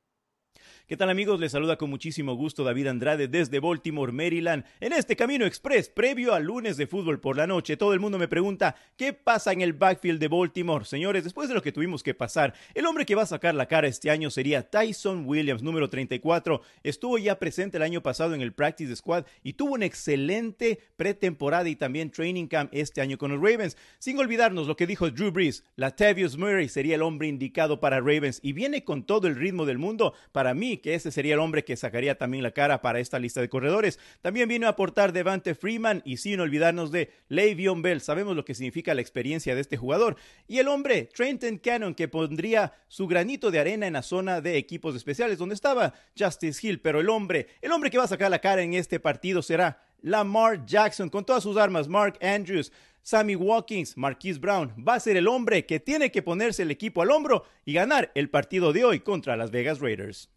¿Qué 0.90 0.98
tal 0.98 1.12
amigos? 1.12 1.40
Les 1.40 1.52
saluda 1.52 1.78
con 1.78 1.92
muchísimo 1.92 2.34
gusto 2.34 2.64
David 2.64 2.88
Andrade 2.88 3.28
desde 3.28 3.60
Baltimore, 3.60 4.12
Maryland, 4.12 4.66
en 4.80 4.92
este 4.92 5.16
Camino 5.16 5.46
Express 5.46 5.88
previo 5.88 6.34
al 6.34 6.46
lunes 6.46 6.78
de 6.78 6.88
fútbol 6.88 7.20
por 7.20 7.38
la 7.38 7.46
noche. 7.46 7.78
Todo 7.78 7.94
el 7.94 8.00
mundo 8.00 8.18
me 8.18 8.28
pregunta, 8.28 8.76
¿qué 8.98 9.14
pasa 9.14 9.52
en 9.52 9.62
el 9.62 9.74
backfield 9.74 10.20
de 10.20 10.30
Baltimore? 10.30 10.86
Señores, 10.86 11.24
después 11.24 11.48
de 11.48 11.54
lo 11.54 11.62
que 11.62 11.72
tuvimos 11.72 12.02
que 12.02 12.16
pasar, 12.16 12.56
el 12.74 12.88
hombre 12.88 13.06
que 13.06 13.14
va 13.14 13.22
a 13.22 13.28
sacar 13.28 13.54
la 13.54 13.68
cara 13.68 13.88
este 13.88 14.10
año 14.10 14.32
sería 14.32 14.68
Tyson 14.68 15.26
Williams, 15.28 15.62
número 15.62 15.92
34. 15.92 16.60
Estuvo 16.82 17.20
ya 17.20 17.38
presente 17.38 17.78
el 17.78 17.84
año 17.84 18.02
pasado 18.02 18.34
en 18.34 18.42
el 18.42 18.54
Practice 18.54 18.96
Squad 18.96 19.26
y 19.44 19.54
tuvo 19.54 19.76
una 19.76 19.86
excelente 19.86 20.80
pretemporada 20.98 21.70
y 21.70 21.76
también 21.76 22.10
training 22.10 22.48
camp 22.48 22.72
este 22.74 23.02
año 23.02 23.20
con 23.20 23.30
los 23.30 23.40
Ravens. 23.40 23.78
Sin 24.00 24.18
olvidarnos 24.18 24.66
lo 24.66 24.76
que 24.76 24.88
dijo 24.88 25.12
Drew 25.12 25.30
Brees, 25.30 25.64
Latavius 25.76 26.36
Murray 26.36 26.68
sería 26.68 26.96
el 26.96 27.04
hombre 27.04 27.28
indicado 27.28 27.80
para 27.80 28.00
Ravens 28.00 28.40
y 28.42 28.54
viene 28.54 28.84
con 28.84 29.04
todo 29.04 29.28
el 29.28 29.36
ritmo 29.36 29.68
del 29.68 29.78
mundo. 29.78 30.16
Para 30.32 30.56
mí, 30.56 30.79
que 30.80 30.96
ese 30.96 31.12
sería 31.12 31.36
el 31.36 31.40
hombre 31.40 31.64
que 31.64 31.76
sacaría 31.76 32.18
también 32.18 32.44
la 32.44 32.52
cara 32.52 32.82
para 32.82 33.00
esta 33.00 33.20
lista 33.20 33.42
de 33.42 33.50
corredores. 33.50 34.00
También 34.22 34.50
vino 34.50 34.68
a 34.68 34.72
aportar 34.72 35.14
Devante 35.14 35.56
Freeman 35.56 36.02
y 36.06 36.18
sin 36.18 36.40
olvidarnos 36.40 36.92
de 36.92 37.12
Le'Veon 37.28 37.82
Bell. 37.82 38.02
Sabemos 38.02 38.36
lo 38.36 38.46
que 38.46 38.56
significa 38.56 38.94
la 38.94 39.02
experiencia 39.02 39.56
de 39.56 39.62
este 39.62 39.78
jugador. 39.78 40.16
Y 40.48 40.60
el 40.60 40.68
hombre, 40.68 41.10
Trenton 41.14 41.58
Cannon, 41.58 41.96
que 41.96 42.08
pondría 42.08 42.74
su 42.88 43.08
granito 43.08 43.52
de 43.52 43.60
arena 43.60 43.88
en 43.88 43.94
la 43.94 44.04
zona 44.04 44.42
de 44.42 44.58
equipos 44.58 44.96
especiales 44.96 45.38
donde 45.38 45.56
estaba 45.56 45.94
Justice 46.18 46.66
Hill. 46.66 46.82
Pero 46.82 47.00
el 47.00 47.10
hombre, 47.10 47.48
el 47.62 47.72
hombre 47.72 47.90
que 47.90 47.98
va 47.98 48.06
a 48.06 48.08
sacar 48.08 48.32
la 48.32 48.40
cara 48.40 48.62
en 48.62 48.74
este 48.74 49.00
partido 49.00 49.42
será 49.42 49.84
Lamar 50.02 50.66
Jackson 50.66 51.10
con 51.10 51.26
todas 51.26 51.44
sus 51.44 51.58
armas, 51.58 51.88
Mark 51.88 52.18
Andrews, 52.22 52.72
Sammy 53.04 53.36
Watkins, 53.36 53.98
Marquise 53.98 54.40
Brown, 54.40 54.74
va 54.88 54.96
a 54.96 55.00
ser 55.00 55.18
el 55.18 55.28
hombre 55.28 55.66
que 55.66 55.80
tiene 55.80 56.12
que 56.12 56.22
ponerse 56.22 56.64
el 56.64 56.72
equipo 56.72 57.02
al 57.02 57.12
hombro 57.12 57.44
y 57.66 57.74
ganar 57.74 58.12
el 58.16 58.30
partido 58.30 58.74
de 58.74 58.86
hoy 58.86 59.00
contra 59.00 59.36
las 59.36 59.52
Vegas 59.52 59.80
Raiders 59.80 60.30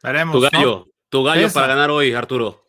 tu 0.00 0.40
gallo, 0.40 0.88
tu 1.08 1.24
gallo 1.24 1.52
para 1.52 1.66
ganar 1.68 1.90
hoy, 1.90 2.12
Arturo. 2.12 2.64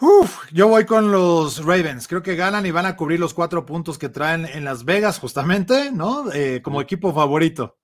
Uf, 0.00 0.44
yo 0.52 0.68
voy 0.68 0.84
con 0.86 1.10
los 1.10 1.64
Ravens. 1.64 2.06
Creo 2.06 2.22
que 2.22 2.36
ganan 2.36 2.64
y 2.66 2.70
van 2.70 2.86
a 2.86 2.94
cubrir 2.94 3.18
los 3.18 3.34
cuatro 3.34 3.66
puntos 3.66 3.98
que 3.98 4.08
traen 4.08 4.46
en 4.46 4.64
Las 4.64 4.84
Vegas, 4.84 5.18
justamente, 5.18 5.90
¿no? 5.90 6.32
Eh, 6.32 6.60
como 6.62 6.80
equipo 6.80 7.12
favorito. 7.12 7.78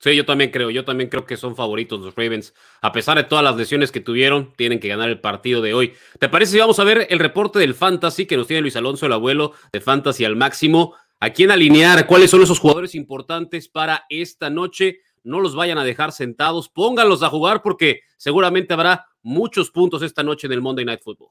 Sí, 0.00 0.14
yo 0.14 0.26
también 0.26 0.50
creo, 0.50 0.70
yo 0.70 0.84
también 0.84 1.08
creo 1.08 1.24
que 1.24 1.36
son 1.36 1.56
favoritos 1.56 2.00
los 2.00 2.14
Ravens. 2.16 2.52
A 2.82 2.92
pesar 2.92 3.16
de 3.16 3.24
todas 3.24 3.44
las 3.44 3.56
lesiones 3.56 3.92
que 3.92 4.00
tuvieron, 4.00 4.52
tienen 4.56 4.80
que 4.80 4.88
ganar 4.88 5.08
el 5.08 5.20
partido 5.20 5.62
de 5.62 5.72
hoy. 5.72 5.94
¿Te 6.18 6.28
parece 6.28 6.52
si 6.52 6.58
vamos 6.58 6.78
a 6.80 6.84
ver 6.84 7.06
el 7.10 7.18
reporte 7.18 7.58
del 7.58 7.74
Fantasy 7.74 8.26
que 8.26 8.36
nos 8.36 8.46
tiene 8.46 8.60
Luis 8.60 8.76
Alonso, 8.76 9.06
el 9.06 9.12
abuelo 9.12 9.52
de 9.72 9.80
Fantasy 9.80 10.24
al 10.24 10.36
máximo? 10.36 10.94
¿A 11.18 11.30
quién 11.30 11.50
alinear? 11.50 12.06
¿Cuáles 12.06 12.30
son 12.30 12.42
esos 12.42 12.58
jugadores 12.58 12.94
importantes 12.94 13.68
para 13.68 14.04
esta 14.10 14.50
noche? 14.50 15.00
No 15.26 15.40
los 15.40 15.56
vayan 15.56 15.76
a 15.76 15.84
dejar 15.84 16.12
sentados, 16.12 16.68
pónganlos 16.68 17.22
a 17.22 17.28
jugar 17.28 17.60
porque 17.60 18.00
seguramente 18.16 18.72
habrá 18.72 19.06
muchos 19.22 19.70
puntos 19.70 20.02
esta 20.02 20.22
noche 20.22 20.46
en 20.46 20.52
el 20.52 20.62
Monday 20.62 20.84
Night 20.84 21.02
Football. 21.02 21.30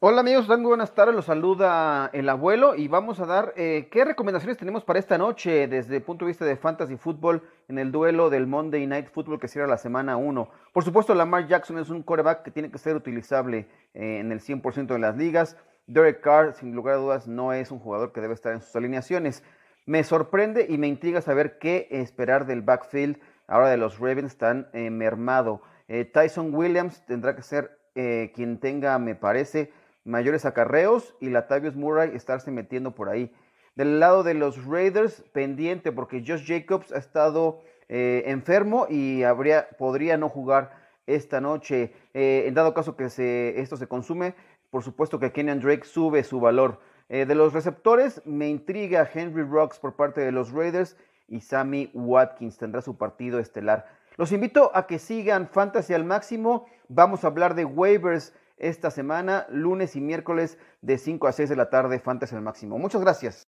Hola 0.00 0.20
amigos, 0.20 0.46
muy 0.48 0.66
buenas 0.66 0.94
tardes, 0.94 1.14
los 1.14 1.24
saluda 1.24 2.10
el 2.12 2.28
abuelo 2.28 2.74
y 2.74 2.86
vamos 2.86 3.18
a 3.18 3.24
dar 3.24 3.54
eh, 3.56 3.88
qué 3.90 4.04
recomendaciones 4.04 4.58
tenemos 4.58 4.84
para 4.84 4.98
esta 4.98 5.16
noche 5.16 5.68
desde 5.68 5.96
el 5.96 6.02
punto 6.02 6.26
de 6.26 6.32
vista 6.32 6.44
de 6.44 6.56
fantasy 6.56 6.98
fútbol 6.98 7.42
en 7.68 7.78
el 7.78 7.92
duelo 7.92 8.28
del 8.28 8.46
Monday 8.46 8.86
Night 8.86 9.08
Football 9.08 9.40
que 9.40 9.48
cierra 9.48 9.66
la 9.66 9.78
semana 9.78 10.18
1. 10.18 10.50
Por 10.74 10.84
supuesto, 10.84 11.14
Lamar 11.14 11.46
Jackson 11.46 11.78
es 11.78 11.88
un 11.88 12.02
quarterback 12.02 12.42
que 12.42 12.50
tiene 12.50 12.70
que 12.70 12.76
ser 12.76 12.94
utilizable 12.94 13.68
eh, 13.94 14.18
en 14.18 14.32
el 14.32 14.40
100% 14.40 14.88
de 14.88 14.98
las 14.98 15.16
ligas. 15.16 15.56
Derek 15.86 16.20
Carr, 16.20 16.52
sin 16.54 16.74
lugar 16.74 16.96
a 16.96 16.98
dudas, 16.98 17.26
no 17.26 17.52
es 17.52 17.70
un 17.70 17.78
jugador 17.78 18.12
que 18.12 18.20
debe 18.20 18.34
estar 18.34 18.52
en 18.52 18.60
sus 18.60 18.74
alineaciones. 18.76 19.42
Me 19.86 20.02
sorprende 20.02 20.66
y 20.68 20.78
me 20.78 20.88
intriga 20.88 21.20
saber 21.20 21.58
qué 21.60 21.86
esperar 21.92 22.46
del 22.46 22.60
backfield 22.60 23.20
ahora 23.46 23.70
de 23.70 23.76
los 23.76 24.00
Ravens 24.00 24.32
están 24.32 24.68
eh, 24.72 24.90
mermado. 24.90 25.62
Eh, 25.86 26.04
Tyson 26.04 26.52
Williams 26.52 27.06
tendrá 27.06 27.36
que 27.36 27.42
ser 27.42 27.78
eh, 27.94 28.32
quien 28.34 28.58
tenga, 28.58 28.98
me 28.98 29.14
parece, 29.14 29.72
mayores 30.02 30.44
acarreos 30.44 31.14
y 31.20 31.30
Latavius 31.30 31.76
Murray 31.76 32.16
estarse 32.16 32.50
metiendo 32.50 32.96
por 32.96 33.08
ahí. 33.08 33.32
Del 33.76 34.00
lado 34.00 34.24
de 34.24 34.34
los 34.34 34.66
Raiders, 34.66 35.22
pendiente 35.32 35.92
porque 35.92 36.24
Josh 36.26 36.44
Jacobs 36.44 36.92
ha 36.92 36.98
estado 36.98 37.60
enfermo 37.88 38.88
y 38.90 39.22
habría, 39.22 39.68
podría 39.78 40.16
no 40.16 40.28
jugar 40.28 40.72
esta 41.06 41.40
noche. 41.40 41.92
en 42.12 42.52
dado 42.54 42.74
caso 42.74 42.96
que 42.96 43.10
se, 43.10 43.60
esto 43.60 43.76
se 43.76 43.86
consume, 43.86 44.34
por 44.70 44.82
supuesto 44.82 45.20
que 45.20 45.30
Kenyan 45.30 45.60
Drake 45.60 45.84
sube 45.84 46.24
su 46.24 46.40
valor. 46.40 46.80
De 47.08 47.34
los 47.34 47.52
receptores, 47.52 48.20
me 48.24 48.48
intriga 48.48 49.08
Henry 49.12 49.42
Rocks 49.42 49.78
por 49.78 49.94
parte 49.94 50.20
de 50.20 50.32
los 50.32 50.50
Raiders 50.50 50.96
y 51.28 51.40
Sammy 51.40 51.90
Watkins 51.94 52.58
tendrá 52.58 52.82
su 52.82 52.96
partido 52.96 53.38
estelar. 53.38 53.86
Los 54.16 54.32
invito 54.32 54.70
a 54.74 54.86
que 54.86 54.98
sigan 54.98 55.48
Fantasy 55.48 55.92
al 55.92 56.04
máximo. 56.04 56.66
Vamos 56.88 57.24
a 57.24 57.28
hablar 57.28 57.54
de 57.54 57.64
waivers 57.64 58.32
esta 58.56 58.90
semana, 58.90 59.46
lunes 59.50 59.96
y 59.96 60.00
miércoles 60.00 60.58
de 60.80 60.96
5 60.96 61.26
a 61.26 61.32
6 61.32 61.50
de 61.50 61.56
la 61.56 61.68
tarde, 61.68 62.00
Fantasy 62.00 62.34
al 62.34 62.42
máximo. 62.42 62.78
Muchas 62.78 63.02
gracias. 63.02 63.42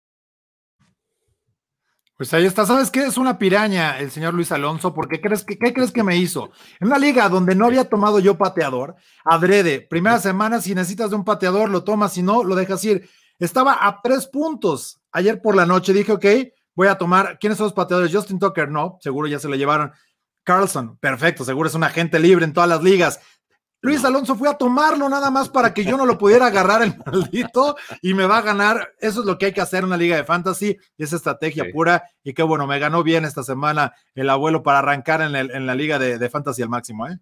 Pues 2.17 2.33
ahí 2.33 2.45
está. 2.45 2.65
¿Sabes 2.65 2.89
qué? 2.89 3.03
Es 3.03 3.17
una 3.17 3.37
piraña 3.37 3.99
el 3.99 4.09
señor 4.09 4.33
Luis 4.33 4.51
Alonso, 4.51 4.93
porque 4.93 5.19
crees 5.19 5.43
que, 5.43 5.59
¿qué 5.59 5.73
crees 5.73 5.91
que 5.91 6.01
me 6.01 6.15
hizo? 6.15 6.49
En 6.79 6.87
una 6.87 6.97
liga 6.97 7.27
donde 7.27 7.55
no 7.55 7.65
había 7.65 7.89
tomado 7.89 8.19
yo 8.19 8.37
pateador, 8.37 8.95
adrede, 9.25 9.81
primera 9.81 10.17
semana, 10.19 10.61
si 10.61 10.73
necesitas 10.73 11.09
de 11.09 11.17
un 11.17 11.25
pateador, 11.25 11.69
lo 11.69 11.83
tomas, 11.83 12.13
si 12.13 12.23
no, 12.23 12.43
lo 12.43 12.55
dejas 12.55 12.83
ir. 12.85 13.09
Estaba 13.39 13.85
a 13.85 14.01
tres 14.01 14.27
puntos 14.27 14.99
ayer 15.11 15.41
por 15.41 15.55
la 15.55 15.65
noche. 15.65 15.93
Dije, 15.93 16.11
ok, 16.11 16.25
voy 16.73 16.87
a 16.87 16.97
tomar, 16.97 17.37
¿quiénes 17.39 17.57
son 17.57 17.65
los 17.65 17.73
pateadores? 17.73 18.13
Justin 18.13 18.39
Tucker, 18.39 18.69
no, 18.69 18.97
seguro 19.01 19.27
ya 19.27 19.39
se 19.39 19.49
lo 19.49 19.55
llevaron. 19.55 19.91
Carlson, 20.43 20.97
perfecto, 20.97 21.43
seguro 21.43 21.67
es 21.67 21.75
un 21.75 21.83
agente 21.83 22.19
libre 22.19 22.45
en 22.45 22.53
todas 22.53 22.69
las 22.69 22.83
ligas. 22.83 23.19
Luis 23.81 24.03
Alonso 24.03 24.35
fue 24.35 24.49
a 24.49 24.57
tomarlo 24.57 25.07
nada 25.09 25.29
más 25.29 25.47
para 25.47 25.71
que 25.71 25.83
yo 25.83 25.95
no 25.95 26.07
lo 26.07 26.17
pudiera 26.17 26.47
agarrar 26.47 26.81
el 26.81 26.95
maldito 27.05 27.75
y 28.01 28.15
me 28.15 28.25
va 28.25 28.39
a 28.39 28.41
ganar. 28.41 28.93
Eso 28.99 29.19
es 29.19 29.27
lo 29.27 29.37
que 29.37 29.47
hay 29.47 29.53
que 29.53 29.61
hacer 29.61 29.79
en 29.79 29.85
una 29.85 29.97
liga 29.97 30.15
de 30.15 30.23
fantasy 30.23 30.75
es 30.97 31.13
estrategia 31.13 31.65
pura. 31.71 32.03
Y 32.23 32.33
qué 32.33 32.41
bueno, 32.41 32.65
me 32.65 32.79
ganó 32.79 33.03
bien 33.03 33.25
esta 33.25 33.43
semana 33.43 33.93
el 34.15 34.29
abuelo 34.31 34.63
para 34.63 34.79
arrancar 34.79 35.21
en, 35.21 35.65
la 35.67 35.75
liga 35.75 35.99
de, 35.99 36.29
fantasy 36.29 36.63
al 36.63 36.69
máximo. 36.69 37.07
¿eh? 37.07 37.19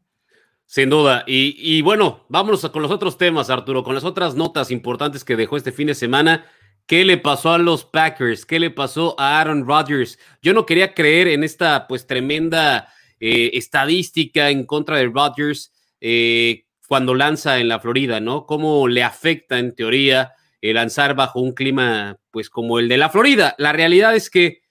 Sin 0.73 0.89
duda. 0.89 1.23
Y, 1.27 1.55
y 1.59 1.83
bueno, 1.83 2.25
vámonos 2.29 2.67
con 2.71 2.81
los 2.81 2.89
otros 2.89 3.15
temas, 3.19 3.51
Arturo, 3.51 3.83
con 3.83 3.93
las 3.93 4.03
otras 4.03 4.33
notas 4.33 4.71
importantes 4.71 5.23
que 5.23 5.35
dejó 5.35 5.55
este 5.55 5.71
fin 5.71 5.85
de 5.85 5.93
semana. 5.93 6.47
¿Qué 6.87 7.05
le 7.05 7.19
pasó 7.19 7.51
a 7.51 7.59
los 7.59 7.85
Packers? 7.85 8.43
¿Qué 8.43 8.59
le 8.59 8.71
pasó 8.71 9.13
a 9.19 9.39
Aaron 9.39 9.67
Rodgers? 9.67 10.17
Yo 10.41 10.51
no 10.55 10.65
quería 10.65 10.95
creer 10.95 11.27
en 11.27 11.43
esta 11.43 11.85
pues 11.85 12.07
tremenda 12.07 12.91
eh, 13.19 13.51
estadística 13.53 14.49
en 14.49 14.65
contra 14.65 14.97
de 14.97 15.05
Rodgers 15.05 15.71
eh, 16.01 16.65
cuando 16.87 17.13
lanza 17.13 17.59
en 17.59 17.67
la 17.67 17.79
Florida, 17.79 18.19
¿no? 18.19 18.47
¿Cómo 18.47 18.87
le 18.87 19.03
afecta 19.03 19.59
en 19.59 19.75
teoría 19.75 20.33
eh, 20.59 20.73
lanzar 20.73 21.13
bajo 21.13 21.39
un 21.39 21.51
clima 21.51 22.17
pues 22.31 22.49
como 22.49 22.79
el 22.79 22.89
de 22.89 22.97
la 22.97 23.09
Florida? 23.09 23.53
La 23.59 23.73
realidad 23.73 24.15
es 24.15 24.31
que 24.31 24.62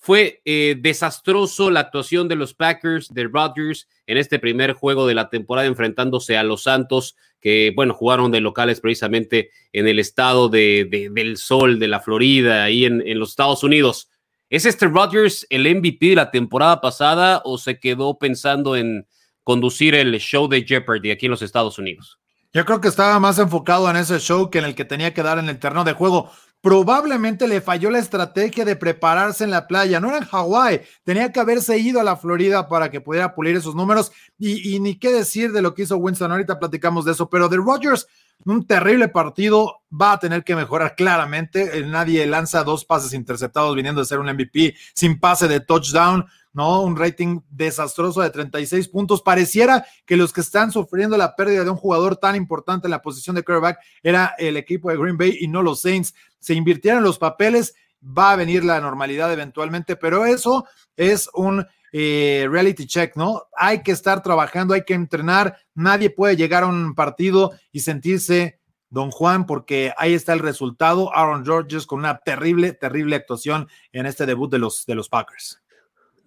fue 0.00 0.40
desastroso 0.80 1.70
la 1.70 1.80
actuación 1.80 2.26
de 2.26 2.34
los 2.34 2.54
Packers, 2.54 3.12
de 3.12 3.24
Rodgers, 3.24 3.86
en 4.06 4.16
este 4.16 4.38
primer 4.38 4.72
juego 4.72 5.06
de 5.06 5.14
la 5.14 5.28
temporada 5.28 5.68
enfrentándose 5.68 6.38
a 6.38 6.42
los 6.42 6.62
Santos 6.62 7.16
que, 7.38 7.72
bueno, 7.76 7.92
jugaron 7.94 8.30
de 8.30 8.40
locales 8.40 8.80
precisamente 8.80 9.50
en 9.72 9.86
el 9.86 9.98
estado 9.98 10.48
de, 10.48 11.10
del 11.12 11.36
sol 11.36 11.78
de 11.78 11.88
la 11.88 12.00
Florida, 12.00 12.64
ahí 12.64 12.86
en, 12.86 13.06
en, 13.06 13.18
los 13.18 13.30
Estados 13.30 13.62
Unidos. 13.62 14.10
¿Es 14.48 14.64
este 14.64 14.86
Rodgers 14.86 15.46
el 15.50 15.62
MVP 15.62 16.06
de 16.06 16.16
la 16.16 16.30
temporada 16.30 16.80
pasada 16.80 17.42
o 17.44 17.58
se 17.58 17.78
quedó 17.78 18.18
pensando 18.18 18.76
en 18.76 19.06
conducir 19.44 19.94
el 19.94 20.18
show 20.18 20.48
de 20.48 20.64
Jeopardy 20.64 21.10
aquí 21.10 21.26
en 21.26 21.32
los 21.32 21.42
Estados 21.42 21.78
Unidos? 21.78 22.18
Yo 22.52 22.64
creo 22.64 22.80
que 22.80 22.88
estaba 22.88 23.20
más 23.20 23.38
enfocado 23.38 23.88
en 23.88 23.96
ese 23.96 24.18
show 24.18 24.50
que 24.50 24.58
en 24.58 24.64
el 24.64 24.74
que 24.74 24.84
tenía 24.84 25.14
que 25.14 25.22
dar 25.22 25.38
en 25.38 25.48
el 25.48 25.58
terreno 25.58 25.84
de 25.84 25.92
juego 25.92 26.30
probablemente 26.60 27.48
le 27.48 27.60
falló 27.60 27.90
la 27.90 27.98
estrategia 27.98 28.64
de 28.64 28.76
prepararse 28.76 29.44
en 29.44 29.50
la 29.50 29.66
playa. 29.66 30.00
No 30.00 30.08
era 30.08 30.18
en 30.18 30.24
Hawái, 30.24 30.82
tenía 31.04 31.32
que 31.32 31.40
haberse 31.40 31.78
ido 31.78 32.00
a 32.00 32.04
la 32.04 32.16
Florida 32.16 32.68
para 32.68 32.90
que 32.90 33.00
pudiera 33.00 33.34
pulir 33.34 33.56
esos 33.56 33.74
números. 33.74 34.12
Y, 34.38 34.78
ni 34.80 34.98
qué 34.98 35.12
decir 35.12 35.52
de 35.52 35.62
lo 35.62 35.74
que 35.74 35.82
hizo 35.82 35.96
Winston, 35.96 36.32
ahorita 36.32 36.58
platicamos 36.58 37.04
de 37.04 37.12
eso, 37.12 37.28
pero 37.30 37.48
de 37.48 37.56
Rodgers, 37.56 38.06
un 38.44 38.66
terrible 38.66 39.08
partido, 39.08 39.82
va 39.90 40.12
a 40.12 40.18
tener 40.18 40.44
que 40.44 40.56
mejorar 40.56 40.94
claramente. 40.96 41.82
Nadie 41.86 42.26
lanza 42.26 42.64
dos 42.64 42.84
pases 42.84 43.12
interceptados 43.12 43.74
viniendo 43.74 44.00
de 44.00 44.06
ser 44.06 44.18
un 44.18 44.32
MVP 44.32 44.74
sin 44.94 45.18
pase 45.18 45.48
de 45.48 45.60
touchdown. 45.60 46.26
¿No? 46.52 46.82
Un 46.82 46.96
rating 46.96 47.40
desastroso 47.50 48.20
de 48.20 48.30
36 48.30 48.88
puntos. 48.88 49.22
Pareciera 49.22 49.86
que 50.06 50.16
los 50.16 50.32
que 50.32 50.40
están 50.40 50.72
sufriendo 50.72 51.16
la 51.16 51.36
pérdida 51.36 51.64
de 51.64 51.70
un 51.70 51.76
jugador 51.76 52.16
tan 52.16 52.36
importante 52.36 52.86
en 52.86 52.92
la 52.92 53.02
posición 53.02 53.36
de 53.36 53.42
quarterback 53.42 53.78
era 54.02 54.34
el 54.38 54.56
equipo 54.56 54.90
de 54.90 54.96
Green 54.96 55.16
Bay 55.16 55.38
y 55.40 55.48
no 55.48 55.62
los 55.62 55.82
Saints. 55.82 56.14
Se 56.38 56.54
invirtieron 56.54 57.02
los 57.02 57.18
papeles, 57.18 57.74
va 58.02 58.32
a 58.32 58.36
venir 58.36 58.64
la 58.64 58.80
normalidad 58.80 59.32
eventualmente, 59.32 59.96
pero 59.96 60.24
eso 60.26 60.66
es 60.96 61.28
un 61.34 61.66
eh, 61.92 62.46
reality 62.50 62.86
check, 62.86 63.16
¿no? 63.16 63.42
Hay 63.56 63.82
que 63.82 63.92
estar 63.92 64.22
trabajando, 64.22 64.74
hay 64.74 64.84
que 64.84 64.94
entrenar, 64.94 65.58
nadie 65.74 66.10
puede 66.10 66.36
llegar 66.36 66.62
a 66.62 66.68
un 66.68 66.94
partido 66.94 67.52
y 67.72 67.80
sentirse 67.80 68.60
Don 68.90 69.12
Juan, 69.12 69.46
porque 69.46 69.92
ahí 69.96 70.14
está 70.14 70.32
el 70.32 70.40
resultado. 70.40 71.14
Aaron 71.14 71.44
Georges 71.44 71.86
con 71.86 72.00
una 72.00 72.18
terrible, 72.18 72.72
terrible 72.72 73.16
actuación 73.16 73.68
en 73.92 74.06
este 74.06 74.26
debut 74.26 74.50
de 74.50 74.58
los, 74.58 74.84
de 74.84 74.96
los 74.96 75.08
Packers. 75.08 75.62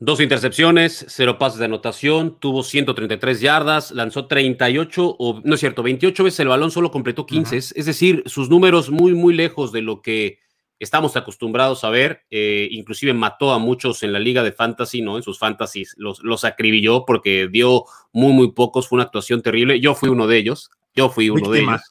Dos 0.06 0.20
intercepciones, 0.20 1.06
cero 1.08 1.38
pases 1.38 1.60
de 1.60 1.66
anotación, 1.66 2.38
tuvo 2.38 2.64
133 2.64 3.40
yardas, 3.40 3.92
lanzó 3.92 4.28
38, 4.28 5.16
o 5.18 5.42
no 5.46 5.54
es 5.54 5.62
cierto, 5.62 5.82
28 5.82 6.26
veces 6.26 6.42
el 6.42 6.50
balón, 6.50 6.72
solo 6.72 6.92
completó 6.92 7.26
15. 7.26 7.56
Es 7.56 7.86
decir, 7.86 8.22
sus 8.26 8.50
números 8.50 8.90
muy, 8.90 9.14
muy 9.14 9.34
lejos 9.34 9.72
de 9.72 9.82
lo 9.82 10.02
que 10.02 10.40
estamos 10.78 11.16
acostumbrados 11.16 11.86
a 11.86 11.90
ver. 11.90 12.26
Eh, 12.30 12.68
inclusive 12.72 13.14
mató 13.14 13.54
a 13.54 13.60
muchos 13.60 14.04
en 14.04 14.12
la 14.12 14.20
liga 14.20 14.44
de 14.44 14.52
fantasy, 14.52 15.02
¿no? 15.02 15.16
En 15.16 15.24
sus 15.24 15.40
fantasies 15.40 15.96
los, 15.98 16.22
los 16.22 16.44
acribilló 16.44 17.06
porque 17.06 17.48
dio 17.50 17.86
muy, 18.12 18.34
muy 18.34 18.52
pocos. 18.52 18.90
Fue 18.90 18.98
una 18.98 19.06
actuación 19.06 19.42
terrible. 19.42 19.80
Yo 19.80 19.96
fui 19.96 20.10
uno 20.10 20.28
de 20.28 20.36
ellos. 20.36 20.70
Yo 20.94 21.12
fui 21.12 21.30
uno 21.30 21.50
de 21.50 21.62
ellos. 21.62 21.82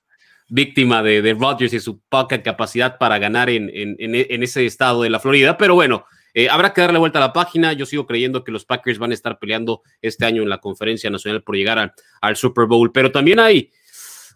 Víctima 0.51 1.03
de, 1.03 1.23
de 1.23 1.33
Rodgers 1.33 1.73
y 1.73 1.81
su 1.81 1.99
poca 2.11 2.43
capacidad 2.43 2.99
para 2.99 3.17
ganar 3.19 3.49
en, 3.49 3.71
en, 3.73 3.97
en 3.99 4.43
ese 4.43 4.67
estado 4.67 5.01
de 5.01 5.09
la 5.09 5.19
Florida. 5.19 5.57
Pero 5.57 5.75
bueno. 5.75 6.05
Eh, 6.35 6.49
habrá 6.49 6.73
que 6.73 6.81
darle 6.81 6.99
vuelta 6.99 7.19
a 7.19 7.27
la 7.27 7.33
página. 7.33 7.73
Yo 7.73 7.87
sigo 7.87 8.07
creyendo 8.07 8.45
que 8.45 8.53
los 8.53 8.65
Packers 8.65 8.99
van 8.99 9.11
a 9.11 9.15
estar 9.15 9.39
peleando 9.39 9.83
este 10.01 10.25
año 10.25 10.43
en 10.43 10.49
la 10.49 10.59
conferencia 10.59 11.11
nacional 11.11 11.43
por 11.43 11.57
llegar 11.57 11.95
al, 12.21 12.37
Super 12.37 12.67
Bowl. 12.67 12.93
Pero 12.93 13.13
también 13.13 13.39
hay 13.39 13.71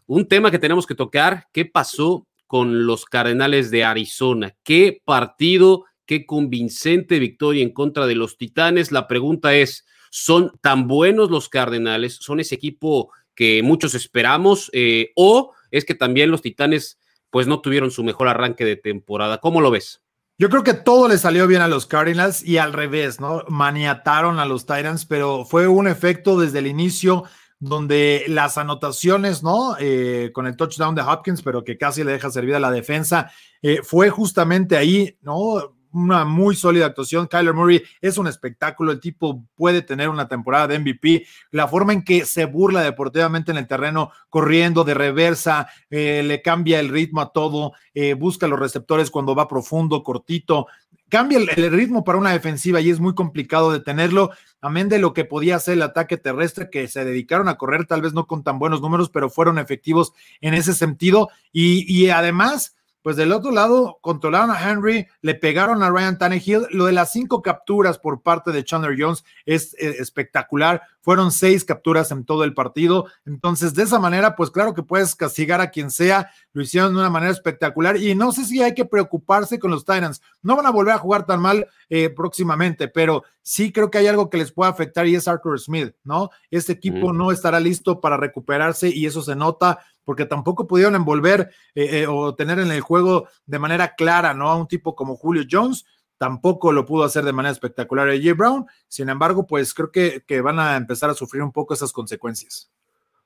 un 0.06 0.28
tema 0.28 0.50
que 0.50 0.58
tenemos 0.58 0.86
que 0.86 0.94
tocar. 0.94 1.46
¿Qué 1.52 1.64
pasó 1.64 2.26
con 2.46 2.86
los 2.86 3.04
Cardenales 3.04 3.70
de 3.70 3.84
Arizona? 3.84 4.54
¿Qué 4.62 5.00
partido, 5.04 5.84
qué 6.04 6.26
convincente 6.26 7.18
victoria 7.18 7.62
en 7.62 7.72
contra 7.72 8.06
de 8.06 8.14
los 8.14 8.36
Titanes? 8.36 8.92
La 8.92 9.08
pregunta 9.08 9.54
es, 9.54 9.86
¿son 10.10 10.52
tan 10.60 10.86
buenos 10.86 11.30
los 11.30 11.48
Cardenales? 11.48 12.16
¿Son 12.20 12.40
ese 12.40 12.54
equipo 12.54 13.10
que 13.34 13.62
muchos 13.62 13.94
esperamos? 13.94 14.70
Eh, 14.74 15.12
¿O 15.16 15.54
es 15.70 15.84
que 15.84 15.94
también 15.94 16.30
los 16.30 16.42
Titanes 16.42 16.98
pues 17.30 17.46
no 17.46 17.60
tuvieron 17.60 17.90
su 17.90 18.04
mejor 18.04 18.28
arranque 18.28 18.64
de 18.64 18.76
temporada? 18.76 19.38
¿Cómo 19.38 19.60
lo 19.60 19.70
ves? 19.70 20.02
Yo 20.38 20.50
creo 20.50 20.62
que 20.62 20.74
todo 20.74 21.08
le 21.08 21.16
salió 21.16 21.46
bien 21.46 21.62
a 21.62 21.68
los 21.68 21.86
Cardinals 21.86 22.44
y 22.44 22.58
al 22.58 22.74
revés, 22.74 23.20
¿no? 23.20 23.42
Maniataron 23.48 24.38
a 24.38 24.44
los 24.44 24.66
Titans, 24.66 25.06
pero 25.06 25.46
fue 25.46 25.66
un 25.66 25.88
efecto 25.88 26.38
desde 26.38 26.58
el 26.58 26.66
inicio 26.66 27.24
donde 27.58 28.24
las 28.28 28.58
anotaciones, 28.58 29.42
¿no? 29.42 29.76
Eh, 29.80 30.30
con 30.34 30.46
el 30.46 30.56
touchdown 30.56 30.94
de 30.94 31.00
Hopkins, 31.00 31.40
pero 31.40 31.64
que 31.64 31.78
casi 31.78 32.04
le 32.04 32.12
deja 32.12 32.30
servir 32.30 32.54
a 32.54 32.60
la 32.60 32.70
defensa, 32.70 33.30
eh, 33.62 33.80
fue 33.82 34.10
justamente 34.10 34.76
ahí, 34.76 35.16
¿no? 35.22 35.75
Una 35.96 36.24
muy 36.24 36.54
sólida 36.54 36.86
actuación. 36.86 37.26
Kyler 37.26 37.54
Murray 37.54 37.82
es 38.00 38.18
un 38.18 38.26
espectáculo, 38.26 38.92
el 38.92 39.00
tipo 39.00 39.44
puede 39.54 39.82
tener 39.82 40.08
una 40.08 40.28
temporada 40.28 40.68
de 40.68 40.78
MVP. 40.78 41.26
La 41.50 41.68
forma 41.68 41.92
en 41.92 42.04
que 42.04 42.24
se 42.26 42.44
burla 42.44 42.82
deportivamente 42.82 43.50
en 43.50 43.58
el 43.58 43.66
terreno, 43.66 44.10
corriendo 44.28 44.84
de 44.84 44.94
reversa, 44.94 45.68
eh, 45.90 46.22
le 46.24 46.42
cambia 46.42 46.80
el 46.80 46.90
ritmo 46.90 47.20
a 47.20 47.32
todo, 47.32 47.72
eh, 47.94 48.14
busca 48.14 48.46
los 48.46 48.60
receptores 48.60 49.10
cuando 49.10 49.34
va 49.34 49.48
profundo, 49.48 50.02
cortito, 50.02 50.66
cambia 51.08 51.38
el, 51.38 51.70
ritmo 51.70 52.04
para 52.04 52.18
una 52.18 52.32
defensiva 52.32 52.80
y 52.80 52.90
es 52.90 53.00
muy 53.00 53.14
complicado 53.14 53.72
detenerlo. 53.72 54.30
Amén 54.60 54.88
de 54.88 54.98
lo 54.98 55.14
que 55.14 55.24
podía 55.24 55.56
hacer 55.56 55.74
el 55.74 55.82
ataque 55.82 56.16
terrestre, 56.16 56.68
que 56.70 56.88
se 56.88 57.04
dedicaron 57.04 57.48
a 57.48 57.56
correr, 57.56 57.86
tal 57.86 58.02
vez 58.02 58.12
no 58.12 58.26
con 58.26 58.42
tan 58.42 58.58
buenos 58.58 58.82
números, 58.82 59.08
pero 59.08 59.30
fueron 59.30 59.58
efectivos 59.58 60.12
en 60.40 60.54
ese 60.54 60.74
sentido. 60.74 61.30
y, 61.52 61.84
y 61.90 62.10
además, 62.10 62.75
pues 63.06 63.14
del 63.14 63.30
otro 63.30 63.52
lado 63.52 64.00
controlaron 64.00 64.50
a 64.50 64.68
Henry, 64.68 65.06
le 65.20 65.36
pegaron 65.36 65.80
a 65.84 65.90
Ryan 65.90 66.18
Tannehill. 66.18 66.66
Lo 66.70 66.86
de 66.86 66.92
las 66.92 67.12
cinco 67.12 67.40
capturas 67.40 68.00
por 68.00 68.20
parte 68.20 68.50
de 68.50 68.64
Chandler 68.64 68.96
Jones 68.98 69.24
es 69.44 69.74
eh, 69.74 69.94
espectacular. 70.00 70.82
Fueron 71.02 71.30
seis 71.30 71.64
capturas 71.64 72.10
en 72.10 72.24
todo 72.24 72.42
el 72.42 72.52
partido. 72.52 73.06
Entonces, 73.24 73.74
de 73.74 73.84
esa 73.84 74.00
manera, 74.00 74.34
pues 74.34 74.50
claro 74.50 74.74
que 74.74 74.82
puedes 74.82 75.14
castigar 75.14 75.60
a 75.60 75.70
quien 75.70 75.92
sea. 75.92 76.32
Lo 76.52 76.62
hicieron 76.62 76.94
de 76.94 76.98
una 76.98 77.08
manera 77.08 77.30
espectacular. 77.30 77.96
Y 77.96 78.16
no 78.16 78.32
sé 78.32 78.44
si 78.44 78.60
hay 78.60 78.74
que 78.74 78.84
preocuparse 78.84 79.60
con 79.60 79.70
los 79.70 79.84
Titans. 79.84 80.20
No 80.42 80.56
van 80.56 80.66
a 80.66 80.70
volver 80.70 80.94
a 80.94 80.98
jugar 80.98 81.26
tan 81.26 81.40
mal 81.40 81.68
eh, 81.88 82.10
próximamente, 82.10 82.88
pero 82.88 83.22
sí 83.40 83.70
creo 83.70 83.88
que 83.88 83.98
hay 83.98 84.08
algo 84.08 84.28
que 84.30 84.38
les 84.38 84.50
puede 84.50 84.72
afectar 84.72 85.06
y 85.06 85.14
es 85.14 85.28
Arthur 85.28 85.60
Smith, 85.60 85.94
¿no? 86.02 86.30
Este 86.50 86.72
equipo 86.72 87.12
no 87.12 87.30
estará 87.30 87.60
listo 87.60 88.00
para 88.00 88.16
recuperarse 88.16 88.88
y 88.88 89.06
eso 89.06 89.22
se 89.22 89.36
nota 89.36 89.78
porque 90.06 90.24
tampoco 90.24 90.68
pudieron 90.68 90.94
envolver 90.94 91.50
eh, 91.74 92.02
eh, 92.02 92.06
o 92.06 92.34
tener 92.34 92.60
en 92.60 92.70
el 92.70 92.80
juego 92.80 93.28
de 93.44 93.58
manera 93.58 93.96
clara, 93.96 94.32
¿no? 94.32 94.48
A 94.48 94.56
un 94.56 94.68
tipo 94.68 94.94
como 94.94 95.16
Julio 95.16 95.42
Jones, 95.50 95.84
tampoco 96.16 96.72
lo 96.72 96.86
pudo 96.86 97.02
hacer 97.02 97.24
de 97.24 97.32
manera 97.32 97.52
espectacular 97.52 98.08
AJ 98.08 98.36
Brown, 98.36 98.66
sin 98.86 99.08
embargo, 99.08 99.46
pues 99.48 99.74
creo 99.74 99.90
que, 99.90 100.40
van 100.40 100.60
a 100.60 100.76
empezar 100.76 101.10
a 101.10 101.14
sufrir 101.14 101.42
un 101.42 101.52
poco 101.52 101.74
esas 101.74 101.92
consecuencias. 101.92 102.70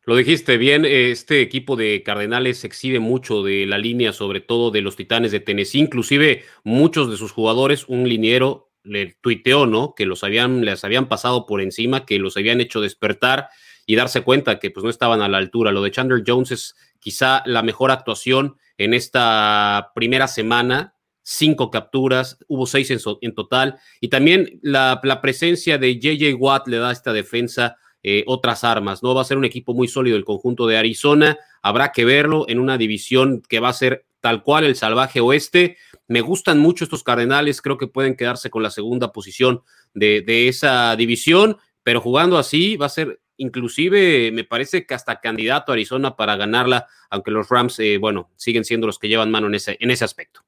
Lo 0.07 0.17
dijiste 0.17 0.57
bien, 0.57 0.87
este 0.87 1.43
equipo 1.43 1.77
de 1.77 2.03
Cardenales 2.03 2.65
exhibe 2.65 2.99
mucho 2.99 3.43
de 3.43 3.67
la 3.67 3.77
línea, 3.77 4.15
sobre 4.15 4.41
todo 4.41 4.71
de 4.71 4.81
los 4.81 4.97
Titanes 4.97 5.33
de 5.33 5.41
Tennessee, 5.41 5.81
inclusive 5.81 6.45
muchos 6.65 7.11
de 7.11 7.19
sus 7.19 7.31
jugadores, 7.31 7.85
un 7.89 8.09
liniero 8.09 8.71
le 8.83 9.19
tuiteó, 9.21 9.67
¿no? 9.67 9.95
Que 9.95 10.07
los 10.07 10.25
habían, 10.25 10.65
les 10.65 10.83
habían 10.83 11.09
pasado 11.11 11.45
por 11.45 11.61
encima, 11.61 12.07
que 12.07 12.19
los 12.19 12.39
habían 12.39 12.63
hecho 12.63 12.81
despertar 12.81 13.51
y 13.91 13.97
darse 13.97 14.21
cuenta 14.21 14.61
que 14.61 14.71
pues 14.71 14.85
no 14.85 14.91
estaban 14.91 15.21
a 15.21 15.29
la 15.29 15.39
altura. 15.39 15.73
Lo 15.73 15.83
de 15.83 15.91
Chandler 15.91 16.23
Jones 16.25 16.53
es 16.53 16.77
quizá 17.01 17.43
la 17.45 17.65
mejor 17.65 17.91
actuación 17.91 18.55
en 18.79 18.95
esta 18.95 19.91
primera 19.97 20.29
semana. 20.29 20.95
Cinco 21.25 21.73
capturas, 21.73 22.39
hubo 22.47 22.67
seis 22.67 22.89
en, 22.93 23.35
total. 23.35 23.81
Y 24.01 24.07
también 24.07 24.61
la, 24.63 25.01
presencia 25.21 25.77
de 25.77 25.99
JJ 25.99 26.37
Watt 26.39 26.69
le 26.69 26.77
da 26.77 26.91
a 26.91 26.93
esta 26.93 27.13
defensa 27.13 27.79
eh, 28.05 28.23
otras 28.29 28.63
armas. 28.63 29.03
No 29.03 29.13
va 29.13 29.23
a 29.23 29.25
ser 29.25 29.39
un 29.39 29.45
equipo 29.45 29.75
muy 29.75 29.89
sólido 29.89 30.17
el 30.17 30.25
conjunto 30.25 30.69
de 30.69 30.79
Arizona. 30.79 31.37
Habrá 31.61 31.91
que 31.91 32.05
verlo 32.05 32.45
en 32.49 32.61
una 32.61 32.79
división 32.79 33.43
que 33.49 33.59
va 33.59 33.71
a 33.71 33.73
ser 33.73 34.07
tal 34.21 34.45
cual 34.45 34.63
el 34.63 34.77
salvaje 34.77 35.19
oeste. 35.19 35.79
Me 36.07 36.21
gustan 36.21 36.61
mucho 36.61 36.85
estos 36.85 37.03
Cardenales, 37.03 37.61
creo 37.61 37.77
que 37.77 37.89
pueden 37.89 38.15
quedarse 38.15 38.51
con 38.51 38.63
la 38.63 38.71
segunda 38.71 39.11
posición 39.11 39.63
de, 39.95 40.23
de, 40.23 40.47
esa 40.47 40.95
división, 40.95 41.57
pero 41.83 42.01
jugando 42.01 42.39
así 42.39 42.77
va 42.77 42.87
a 42.87 42.91
ser 42.91 43.21
inclusive 43.41 44.31
me 44.33 44.45
parece 44.45 44.87
que 44.87 44.95
hasta 44.95 45.21
candidato 45.21 45.73
a 45.73 45.75
Arizona 45.75 46.15
para 46.15 46.37
ganarla, 46.37 46.87
aunque 47.09 47.31
los 47.31 47.49
Rams, 47.49 47.79
eh, 47.81 47.99
bueno, 47.99 48.31
siguen 48.37 48.65
siendo 48.65 48.87
los 48.87 48.99
que 48.99 49.09
llevan 49.09 49.31
mano 49.31 49.49
en 49.49 49.55
ese, 49.55 49.77
en 49.81 49.91
ese 49.91 50.05
aspecto. 50.05 50.43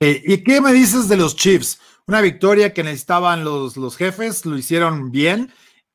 Eh, 0.00 0.22
¿Y 0.24 0.42
qué 0.42 0.60
me 0.60 0.72
dices 0.72 1.08
de 1.08 1.16
los 1.16 1.36
Chiefs? 1.36 1.80
Una 2.06 2.20
victoria 2.20 2.72
que 2.72 2.82
necesitaban 2.82 3.44
los, 3.44 3.76
los 3.76 3.96
jefes, 3.96 4.46
lo 4.46 4.56
hicieron 4.56 5.10
bien, 5.10 5.52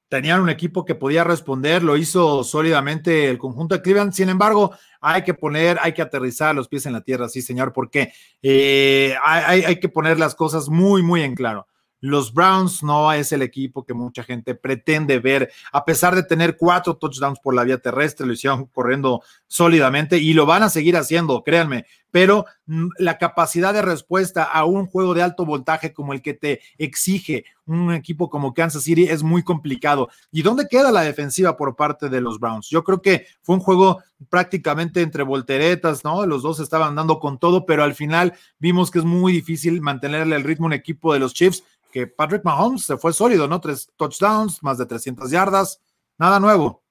tenían 0.09 0.41
un 0.41 0.49
equipo 0.49 0.85
que 0.85 0.95
podía 0.95 1.23
responder, 1.23 1.83
lo 1.83 1.97
hizo 1.97 2.43
sólidamente 2.43 3.29
el 3.29 3.37
conjunto 3.37 3.75
de 3.75 3.81
Cleveland, 3.81 4.13
sin 4.13 4.29
embargo, 4.29 4.75
hay 5.01 5.23
que 5.23 5.33
poner, 5.33 5.77
hay 5.81 5.93
que 5.93 6.01
aterrizar 6.01 6.55
los 6.55 6.67
pies 6.67 6.85
en 6.85 6.93
la 6.93 7.01
tierra, 7.01 7.29
sí 7.29 7.41
señor, 7.41 7.73
porque 7.73 8.13
eh, 8.41 9.15
hay, 9.23 9.63
hay 9.63 9.79
que 9.79 9.89
poner 9.89 10.19
las 10.19 10.35
cosas 10.35 10.69
muy, 10.69 11.03
muy 11.03 11.23
en 11.23 11.35
claro. 11.35 11.67
Los 11.99 12.33
Browns 12.33 12.83
no 12.83 13.11
es 13.11 13.31
el 13.31 13.41
equipo 13.41 13.85
que 13.85 13.93
mucha 13.93 14.23
gente 14.23 14.55
pretende 14.55 15.19
ver, 15.19 15.51
a 15.71 15.83
pesar 15.85 16.15
de 16.15 16.23
tener 16.23 16.57
cuatro 16.57 16.95
touchdowns 16.95 17.39
por 17.39 17.55
la 17.55 17.63
vía 17.63 17.79
terrestre, 17.79 18.27
lo 18.27 18.33
hicieron 18.33 18.65
corriendo 18.67 19.21
sólidamente 19.47 20.17
y 20.17 20.33
lo 20.33 20.45
van 20.45 20.63
a 20.63 20.69
seguir 20.69 20.95
haciendo, 20.95 21.43
créanme, 21.43 21.85
pero 22.11 22.45
mm, 22.65 22.87
la 22.99 23.17
capacidad 23.17 23.73
de 23.73 23.81
respuesta 23.81 24.43
a 24.43 24.65
un 24.65 24.85
juego 24.85 25.13
de 25.13 25.21
alto 25.21 25.45
voltaje 25.45 25.93
como 25.93 26.13
el 26.13 26.21
que 26.21 26.33
te 26.33 26.61
exige 26.77 27.45
un 27.65 27.93
equipo 27.93 28.29
como 28.29 28.53
Kansas 28.53 28.83
City 28.83 29.03
es 29.03 29.23
muy 29.23 29.43
complicado. 29.43 30.09
¿Y 30.31 30.41
dónde 30.41 30.67
queda 30.69 30.91
la 30.91 31.01
defensiva 31.01 31.57
por 31.57 31.75
parte 31.75 32.09
de 32.09 32.21
los 32.21 32.39
Browns? 32.39 32.69
Yo 32.69 32.83
creo 32.83 33.01
que 33.01 33.27
fue 33.41 33.55
un 33.55 33.61
juego 33.61 34.01
prácticamente 34.29 35.01
entre 35.01 35.23
volteretas, 35.23 36.03
¿no? 36.03 36.25
Los 36.25 36.43
dos 36.43 36.59
estaban 36.59 36.95
dando 36.95 37.19
con 37.19 37.39
todo, 37.39 37.65
pero 37.65 37.83
al 37.83 37.93
final 37.93 38.33
vimos 38.57 38.89
que 38.89 38.99
es 38.99 39.05
muy 39.05 39.33
difícil 39.33 39.81
mantenerle 39.81 40.35
el 40.35 40.43
ritmo 40.43 40.65
a 40.65 40.67
un 40.67 40.73
equipo 40.73 41.13
de 41.13 41.19
los 41.19 41.33
Chiefs 41.33 41.63
que 41.91 42.07
Patrick 42.07 42.43
Mahomes 42.43 42.85
se 42.85 42.97
fue 42.97 43.13
sólido, 43.13 43.47
¿no? 43.47 43.59
Tres 43.59 43.89
touchdowns, 43.95 44.61
más 44.63 44.77
de 44.77 44.85
300 44.85 45.29
yardas, 45.31 45.81
nada 46.17 46.39
nuevo. 46.39 46.83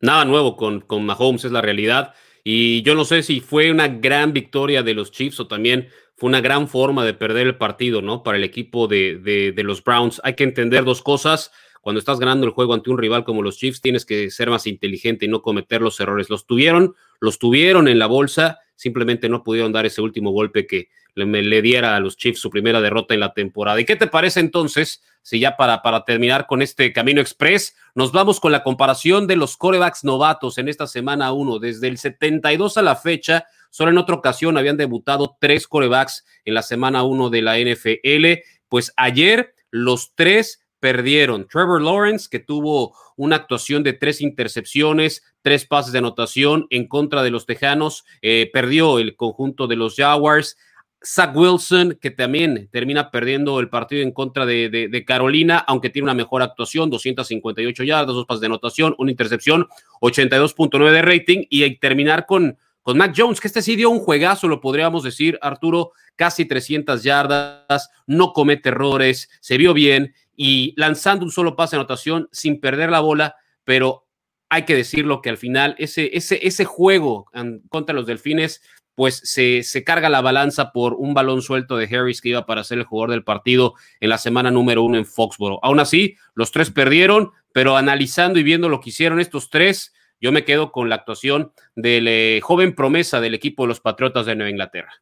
Nada 0.00 0.24
nuevo 0.24 0.56
con, 0.56 0.80
con 0.80 1.04
Mahomes, 1.06 1.44
es 1.44 1.52
la 1.52 1.62
realidad. 1.62 2.14
Y 2.48 2.82
yo 2.82 2.94
no 2.94 3.04
sé 3.04 3.24
si 3.24 3.40
fue 3.40 3.72
una 3.72 3.88
gran 3.88 4.32
victoria 4.32 4.84
de 4.84 4.94
los 4.94 5.10
Chiefs 5.10 5.40
o 5.40 5.48
también 5.48 5.88
fue 6.14 6.28
una 6.28 6.40
gran 6.40 6.68
forma 6.68 7.04
de 7.04 7.12
perder 7.12 7.48
el 7.48 7.56
partido, 7.56 8.02
¿no? 8.02 8.22
Para 8.22 8.38
el 8.38 8.44
equipo 8.44 8.86
de, 8.86 9.18
de, 9.18 9.62
los 9.64 9.82
Browns. 9.82 10.20
Hay 10.22 10.34
que 10.36 10.44
entender 10.44 10.84
dos 10.84 11.02
cosas 11.02 11.50
cuando 11.80 11.98
estás 11.98 12.20
ganando 12.20 12.46
el 12.46 12.52
juego 12.52 12.72
ante 12.72 12.88
un 12.88 12.98
rival 12.98 13.24
como 13.24 13.42
los 13.42 13.58
Chiefs, 13.58 13.80
tienes 13.80 14.06
que 14.06 14.30
ser 14.30 14.48
más 14.48 14.68
inteligente 14.68 15.24
y 15.24 15.28
no 15.28 15.42
cometer 15.42 15.82
los 15.82 15.98
errores. 15.98 16.30
Los 16.30 16.46
tuvieron, 16.46 16.94
los 17.18 17.40
tuvieron 17.40 17.88
en 17.88 17.98
la 17.98 18.06
bolsa, 18.06 18.60
simplemente 18.76 19.28
no 19.28 19.42
pudieron 19.42 19.72
dar 19.72 19.84
ese 19.84 20.00
último 20.00 20.30
golpe 20.30 20.68
que 20.68 20.88
le, 21.16 21.62
diera 21.62 21.96
a 21.96 22.00
los 22.00 22.16
Chiefs 22.16 22.40
su 22.40 22.50
primera 22.50 22.80
derrota 22.80 23.14
en 23.14 23.20
la 23.20 23.32
temporada. 23.32 23.80
¿Y 23.80 23.84
qué 23.84 23.96
te 23.96 24.06
parece 24.06 24.40
entonces, 24.40 25.02
si 25.22 25.40
ya 25.40 25.56
para, 25.56 25.82
para 25.82 26.04
terminar 26.04 26.46
con 26.46 26.62
este 26.62 26.92
camino 26.92 27.20
express, 27.20 27.74
nos 27.94 28.12
vamos 28.12 28.38
con 28.38 28.52
la 28.52 28.62
comparación 28.62 29.26
de 29.26 29.36
los 29.36 29.56
corebacks 29.56 30.04
novatos 30.04 30.58
en 30.58 30.68
esta 30.68 30.86
semana 30.86 31.32
1, 31.32 31.58
desde 31.58 31.88
el 31.88 31.98
72 31.98 32.76
a 32.76 32.82
la 32.82 32.96
fecha, 32.96 33.46
solo 33.70 33.90
en 33.90 33.98
otra 33.98 34.14
ocasión 34.14 34.58
habían 34.58 34.76
debutado 34.76 35.36
tres 35.40 35.66
corebacks 35.66 36.24
en 36.44 36.54
la 36.54 36.62
semana 36.62 37.02
1 37.02 37.30
de 37.30 37.42
la 37.42 37.58
NFL, 37.58 38.42
pues 38.68 38.92
ayer 38.96 39.54
los 39.70 40.14
tres 40.14 40.66
perdieron. 40.80 41.48
Trevor 41.48 41.82
Lawrence, 41.82 42.28
que 42.30 42.38
tuvo 42.38 42.94
una 43.16 43.36
actuación 43.36 43.82
de 43.82 43.92
tres 43.92 44.20
intercepciones, 44.20 45.22
tres 45.42 45.64
pases 45.64 45.92
de 45.92 45.98
anotación 45.98 46.66
en 46.70 46.86
contra 46.86 47.22
de 47.22 47.30
los 47.30 47.46
Tejanos, 47.46 48.04
eh, 48.22 48.50
perdió 48.52 48.98
el 48.98 49.16
conjunto 49.16 49.66
de 49.66 49.76
los 49.76 49.96
Jaguars. 49.96 50.56
Zach 51.04 51.34
Wilson, 51.36 51.98
que 52.00 52.10
también 52.10 52.68
termina 52.72 53.10
perdiendo 53.10 53.60
el 53.60 53.68
partido 53.68 54.02
en 54.02 54.12
contra 54.12 54.46
de, 54.46 55.04
Carolina, 55.06 55.58
aunque 55.58 55.90
tiene 55.90 56.04
una 56.04 56.14
mejor 56.14 56.42
actuación, 56.42 56.90
258 56.90 57.84
yardas, 57.84 58.14
dos 58.14 58.26
pases 58.26 58.40
de 58.40 58.46
anotación, 58.46 58.94
una 58.98 59.10
intercepción, 59.10 59.68
82.9 60.00 60.90
de 60.90 61.02
rating, 61.02 61.44
y 61.50 61.76
terminar 61.76 62.26
con, 62.26 62.58
con 62.82 62.98
Mac 62.98 63.14
Jones, 63.16 63.40
que 63.40 63.48
este 63.48 63.62
sí 63.62 63.76
dio 63.76 63.90
un 63.90 64.00
juegazo, 64.00 64.48
lo 64.48 64.60
podríamos 64.60 65.02
decir, 65.02 65.38
Arturo, 65.42 65.92
casi 66.16 66.44
300 66.44 67.02
yardas, 67.02 67.90
no 68.06 68.32
comete 68.32 68.70
errores, 68.70 69.28
se 69.40 69.58
vio 69.58 69.74
bien, 69.74 70.14
y 70.34 70.74
lanzando 70.76 71.24
un 71.24 71.30
solo 71.30 71.56
pase 71.56 71.76
de 71.76 71.80
anotación 71.80 72.28
sin 72.32 72.60
perder 72.60 72.90
la 72.90 73.00
bola, 73.00 73.36
pero 73.64 74.06
hay 74.48 74.64
que 74.64 74.76
decirlo 74.76 75.22
que 75.22 75.30
al 75.30 75.38
final 75.38 75.74
ese, 75.78 76.16
ese, 76.16 76.46
ese 76.46 76.64
juego 76.64 77.26
contra 77.68 77.94
los 77.94 78.06
Delfines 78.06 78.62
pues 78.96 79.20
se, 79.24 79.62
se, 79.62 79.84
carga 79.84 80.08
la 80.08 80.22
balanza 80.22 80.72
por 80.72 80.94
un 80.94 81.14
balón 81.14 81.42
suelto 81.42 81.76
de 81.76 81.84
Harris 81.84 82.20
que 82.20 82.30
iba 82.30 82.46
para 82.46 82.64
ser 82.64 82.78
el 82.78 82.84
jugador 82.84 83.10
del 83.10 83.22
partido 83.22 83.74
en 84.00 84.08
la 84.08 84.18
semana 84.18 84.50
número 84.50 84.82
uno 84.82 84.96
en 84.96 85.06
Foxboro. 85.06 85.60
Aún 85.62 85.78
así, 85.78 86.16
los 86.34 86.50
tres 86.50 86.70
perdieron, 86.70 87.30
pero 87.52 87.76
analizando 87.76 88.38
y 88.40 88.42
viendo 88.42 88.68
lo 88.68 88.80
que 88.80 88.88
hicieron 88.90 89.20
estos 89.20 89.50
tres, 89.50 89.94
yo 90.18 90.32
me 90.32 90.44
quedo 90.44 90.72
con 90.72 90.88
la 90.88 90.96
actuación 90.96 91.52
del 91.74 92.08
eh, 92.08 92.40
joven 92.42 92.74
promesa 92.74 93.20
del 93.20 93.34
equipo 93.34 93.64
de 93.64 93.68
los 93.68 93.80
Patriotas 93.80 94.26
de 94.26 94.34
Nueva 94.34 94.50
Inglaterra. 94.50 94.92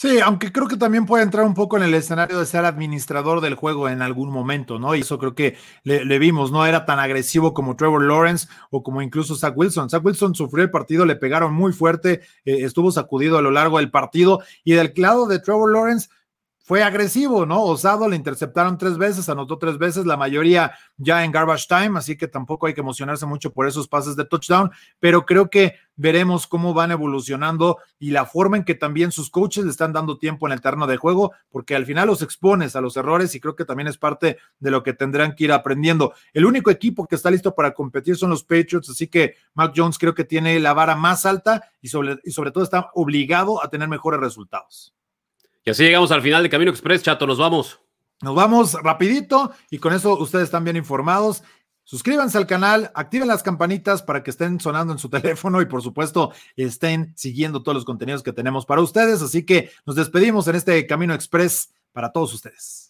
Sí, 0.00 0.18
aunque 0.18 0.50
creo 0.50 0.66
que 0.66 0.78
también 0.78 1.04
puede 1.04 1.24
entrar 1.24 1.44
un 1.44 1.52
poco 1.52 1.76
en 1.76 1.82
el 1.82 1.92
escenario 1.92 2.38
de 2.38 2.46
ser 2.46 2.64
administrador 2.64 3.42
del 3.42 3.54
juego 3.54 3.86
en 3.86 4.00
algún 4.00 4.30
momento, 4.30 4.78
¿no? 4.78 4.94
Y 4.94 5.00
eso 5.00 5.18
creo 5.18 5.34
que 5.34 5.58
le, 5.82 6.18
vimos, 6.18 6.50
no 6.50 6.64
era 6.64 6.86
tan 6.86 6.98
agresivo 6.98 7.52
como 7.52 7.76
Trevor 7.76 8.04
Lawrence 8.04 8.48
o 8.70 8.82
como 8.82 9.02
incluso 9.02 9.34
Zach 9.34 9.52
Wilson. 9.54 9.90
Zach 9.90 10.02
Wilson 10.02 10.34
sufrió 10.34 10.64
el 10.64 10.70
partido, 10.70 11.04
le 11.04 11.16
pegaron 11.16 11.52
muy 11.52 11.74
fuerte, 11.74 12.22
eh, 12.46 12.64
estuvo 12.64 12.90
sacudido 12.90 13.36
a 13.36 13.42
lo 13.42 13.50
largo 13.50 13.76
del 13.76 13.90
partido 13.90 14.40
y 14.64 14.72
del 14.72 14.94
lado 14.96 15.26
de 15.26 15.38
Trevor 15.38 15.70
Lawrence 15.70 16.08
fue 16.70 16.84
agresivo, 16.84 17.46
¿no? 17.46 17.64
Osado, 17.64 18.08
le 18.08 18.14
interceptaron 18.14 18.78
tres 18.78 18.96
veces, 18.96 19.28
anotó 19.28 19.58
tres 19.58 19.76
veces, 19.76 20.06
la 20.06 20.16
mayoría 20.16 20.70
ya 20.98 21.24
en 21.24 21.32
garbage 21.32 21.66
time, 21.66 21.98
así 21.98 22.16
que 22.16 22.28
tampoco 22.28 22.68
hay 22.68 22.74
que 22.74 22.80
emocionarse 22.80 23.26
mucho 23.26 23.52
por 23.52 23.66
esos 23.66 23.88
pases 23.88 24.14
de 24.14 24.24
touchdown, 24.24 24.70
pero 25.00 25.26
creo 25.26 25.50
que 25.50 25.74
veremos 25.96 26.46
cómo 26.46 26.72
van 26.72 26.92
evolucionando 26.92 27.78
y 27.98 28.12
la 28.12 28.24
forma 28.24 28.56
en 28.56 28.62
que 28.62 28.76
también 28.76 29.10
sus 29.10 29.30
coaches 29.30 29.64
le 29.64 29.72
están 29.72 29.92
dando 29.92 30.16
tiempo 30.16 30.46
en 30.46 30.52
el 30.52 30.60
terreno 30.60 30.86
de 30.86 30.96
juego, 30.96 31.32
porque 31.50 31.74
al 31.74 31.86
final 31.86 32.06
los 32.06 32.22
expones 32.22 32.76
a 32.76 32.80
los 32.80 32.96
errores 32.96 33.34
y 33.34 33.40
creo 33.40 33.56
que 33.56 33.64
también 33.64 33.88
es 33.88 33.98
parte 33.98 34.38
de 34.60 34.70
lo 34.70 34.84
que 34.84 34.92
tendrán 34.92 35.34
que 35.34 35.42
ir 35.42 35.52
aprendiendo. 35.52 36.14
El 36.32 36.46
único 36.46 36.70
equipo 36.70 37.08
que 37.08 37.16
está 37.16 37.32
listo 37.32 37.52
para 37.52 37.74
competir 37.74 38.14
son 38.14 38.30
los 38.30 38.44
Patriots, 38.44 38.90
así 38.90 39.08
que 39.08 39.34
Mac 39.54 39.72
Jones 39.74 39.98
creo 39.98 40.14
que 40.14 40.22
tiene 40.22 40.60
la 40.60 40.72
vara 40.72 40.94
más 40.94 41.26
alta 41.26 41.64
y 41.82 41.88
sobre, 41.88 42.20
y 42.22 42.30
sobre 42.30 42.52
todo 42.52 42.62
está 42.62 42.90
obligado 42.94 43.60
a 43.60 43.68
tener 43.70 43.88
mejores 43.88 44.20
resultados. 44.20 44.94
Y 45.64 45.70
así 45.70 45.84
llegamos 45.84 46.10
al 46.10 46.22
final 46.22 46.42
de 46.42 46.50
Camino 46.50 46.70
Express, 46.70 47.02
chato, 47.02 47.26
nos 47.26 47.38
vamos. 47.38 47.80
Nos 48.22 48.34
vamos 48.34 48.74
rapidito 48.74 49.52
y 49.70 49.78
con 49.78 49.94
eso 49.94 50.18
ustedes 50.18 50.44
están 50.44 50.64
bien 50.64 50.76
informados. 50.76 51.42
suscríbanse 51.84 52.38
al 52.38 52.46
canal, 52.46 52.90
activen 52.94 53.26
las 53.26 53.42
campanitas 53.42 54.02
para 54.02 54.22
que 54.22 54.30
estén 54.30 54.60
sonando 54.60 54.92
en 54.92 54.98
su 54.98 55.08
teléfono 55.10 55.60
y 55.60 55.66
por 55.66 55.82
supuesto 55.82 56.32
estén 56.56 57.12
siguiendo 57.16 57.62
todos 57.62 57.74
los 57.74 57.84
contenidos 57.84 58.22
que 58.22 58.32
tenemos 58.32 58.66
para 58.66 58.82
ustedes. 58.82 59.22
Así 59.22 59.44
que 59.44 59.70
nos 59.86 59.96
despedimos 59.96 60.46
en 60.48 60.56
este 60.56 60.86
Camino 60.86 61.14
Express 61.14 61.72
para 61.92 62.12
todos 62.12 62.34
ustedes. 62.34 62.89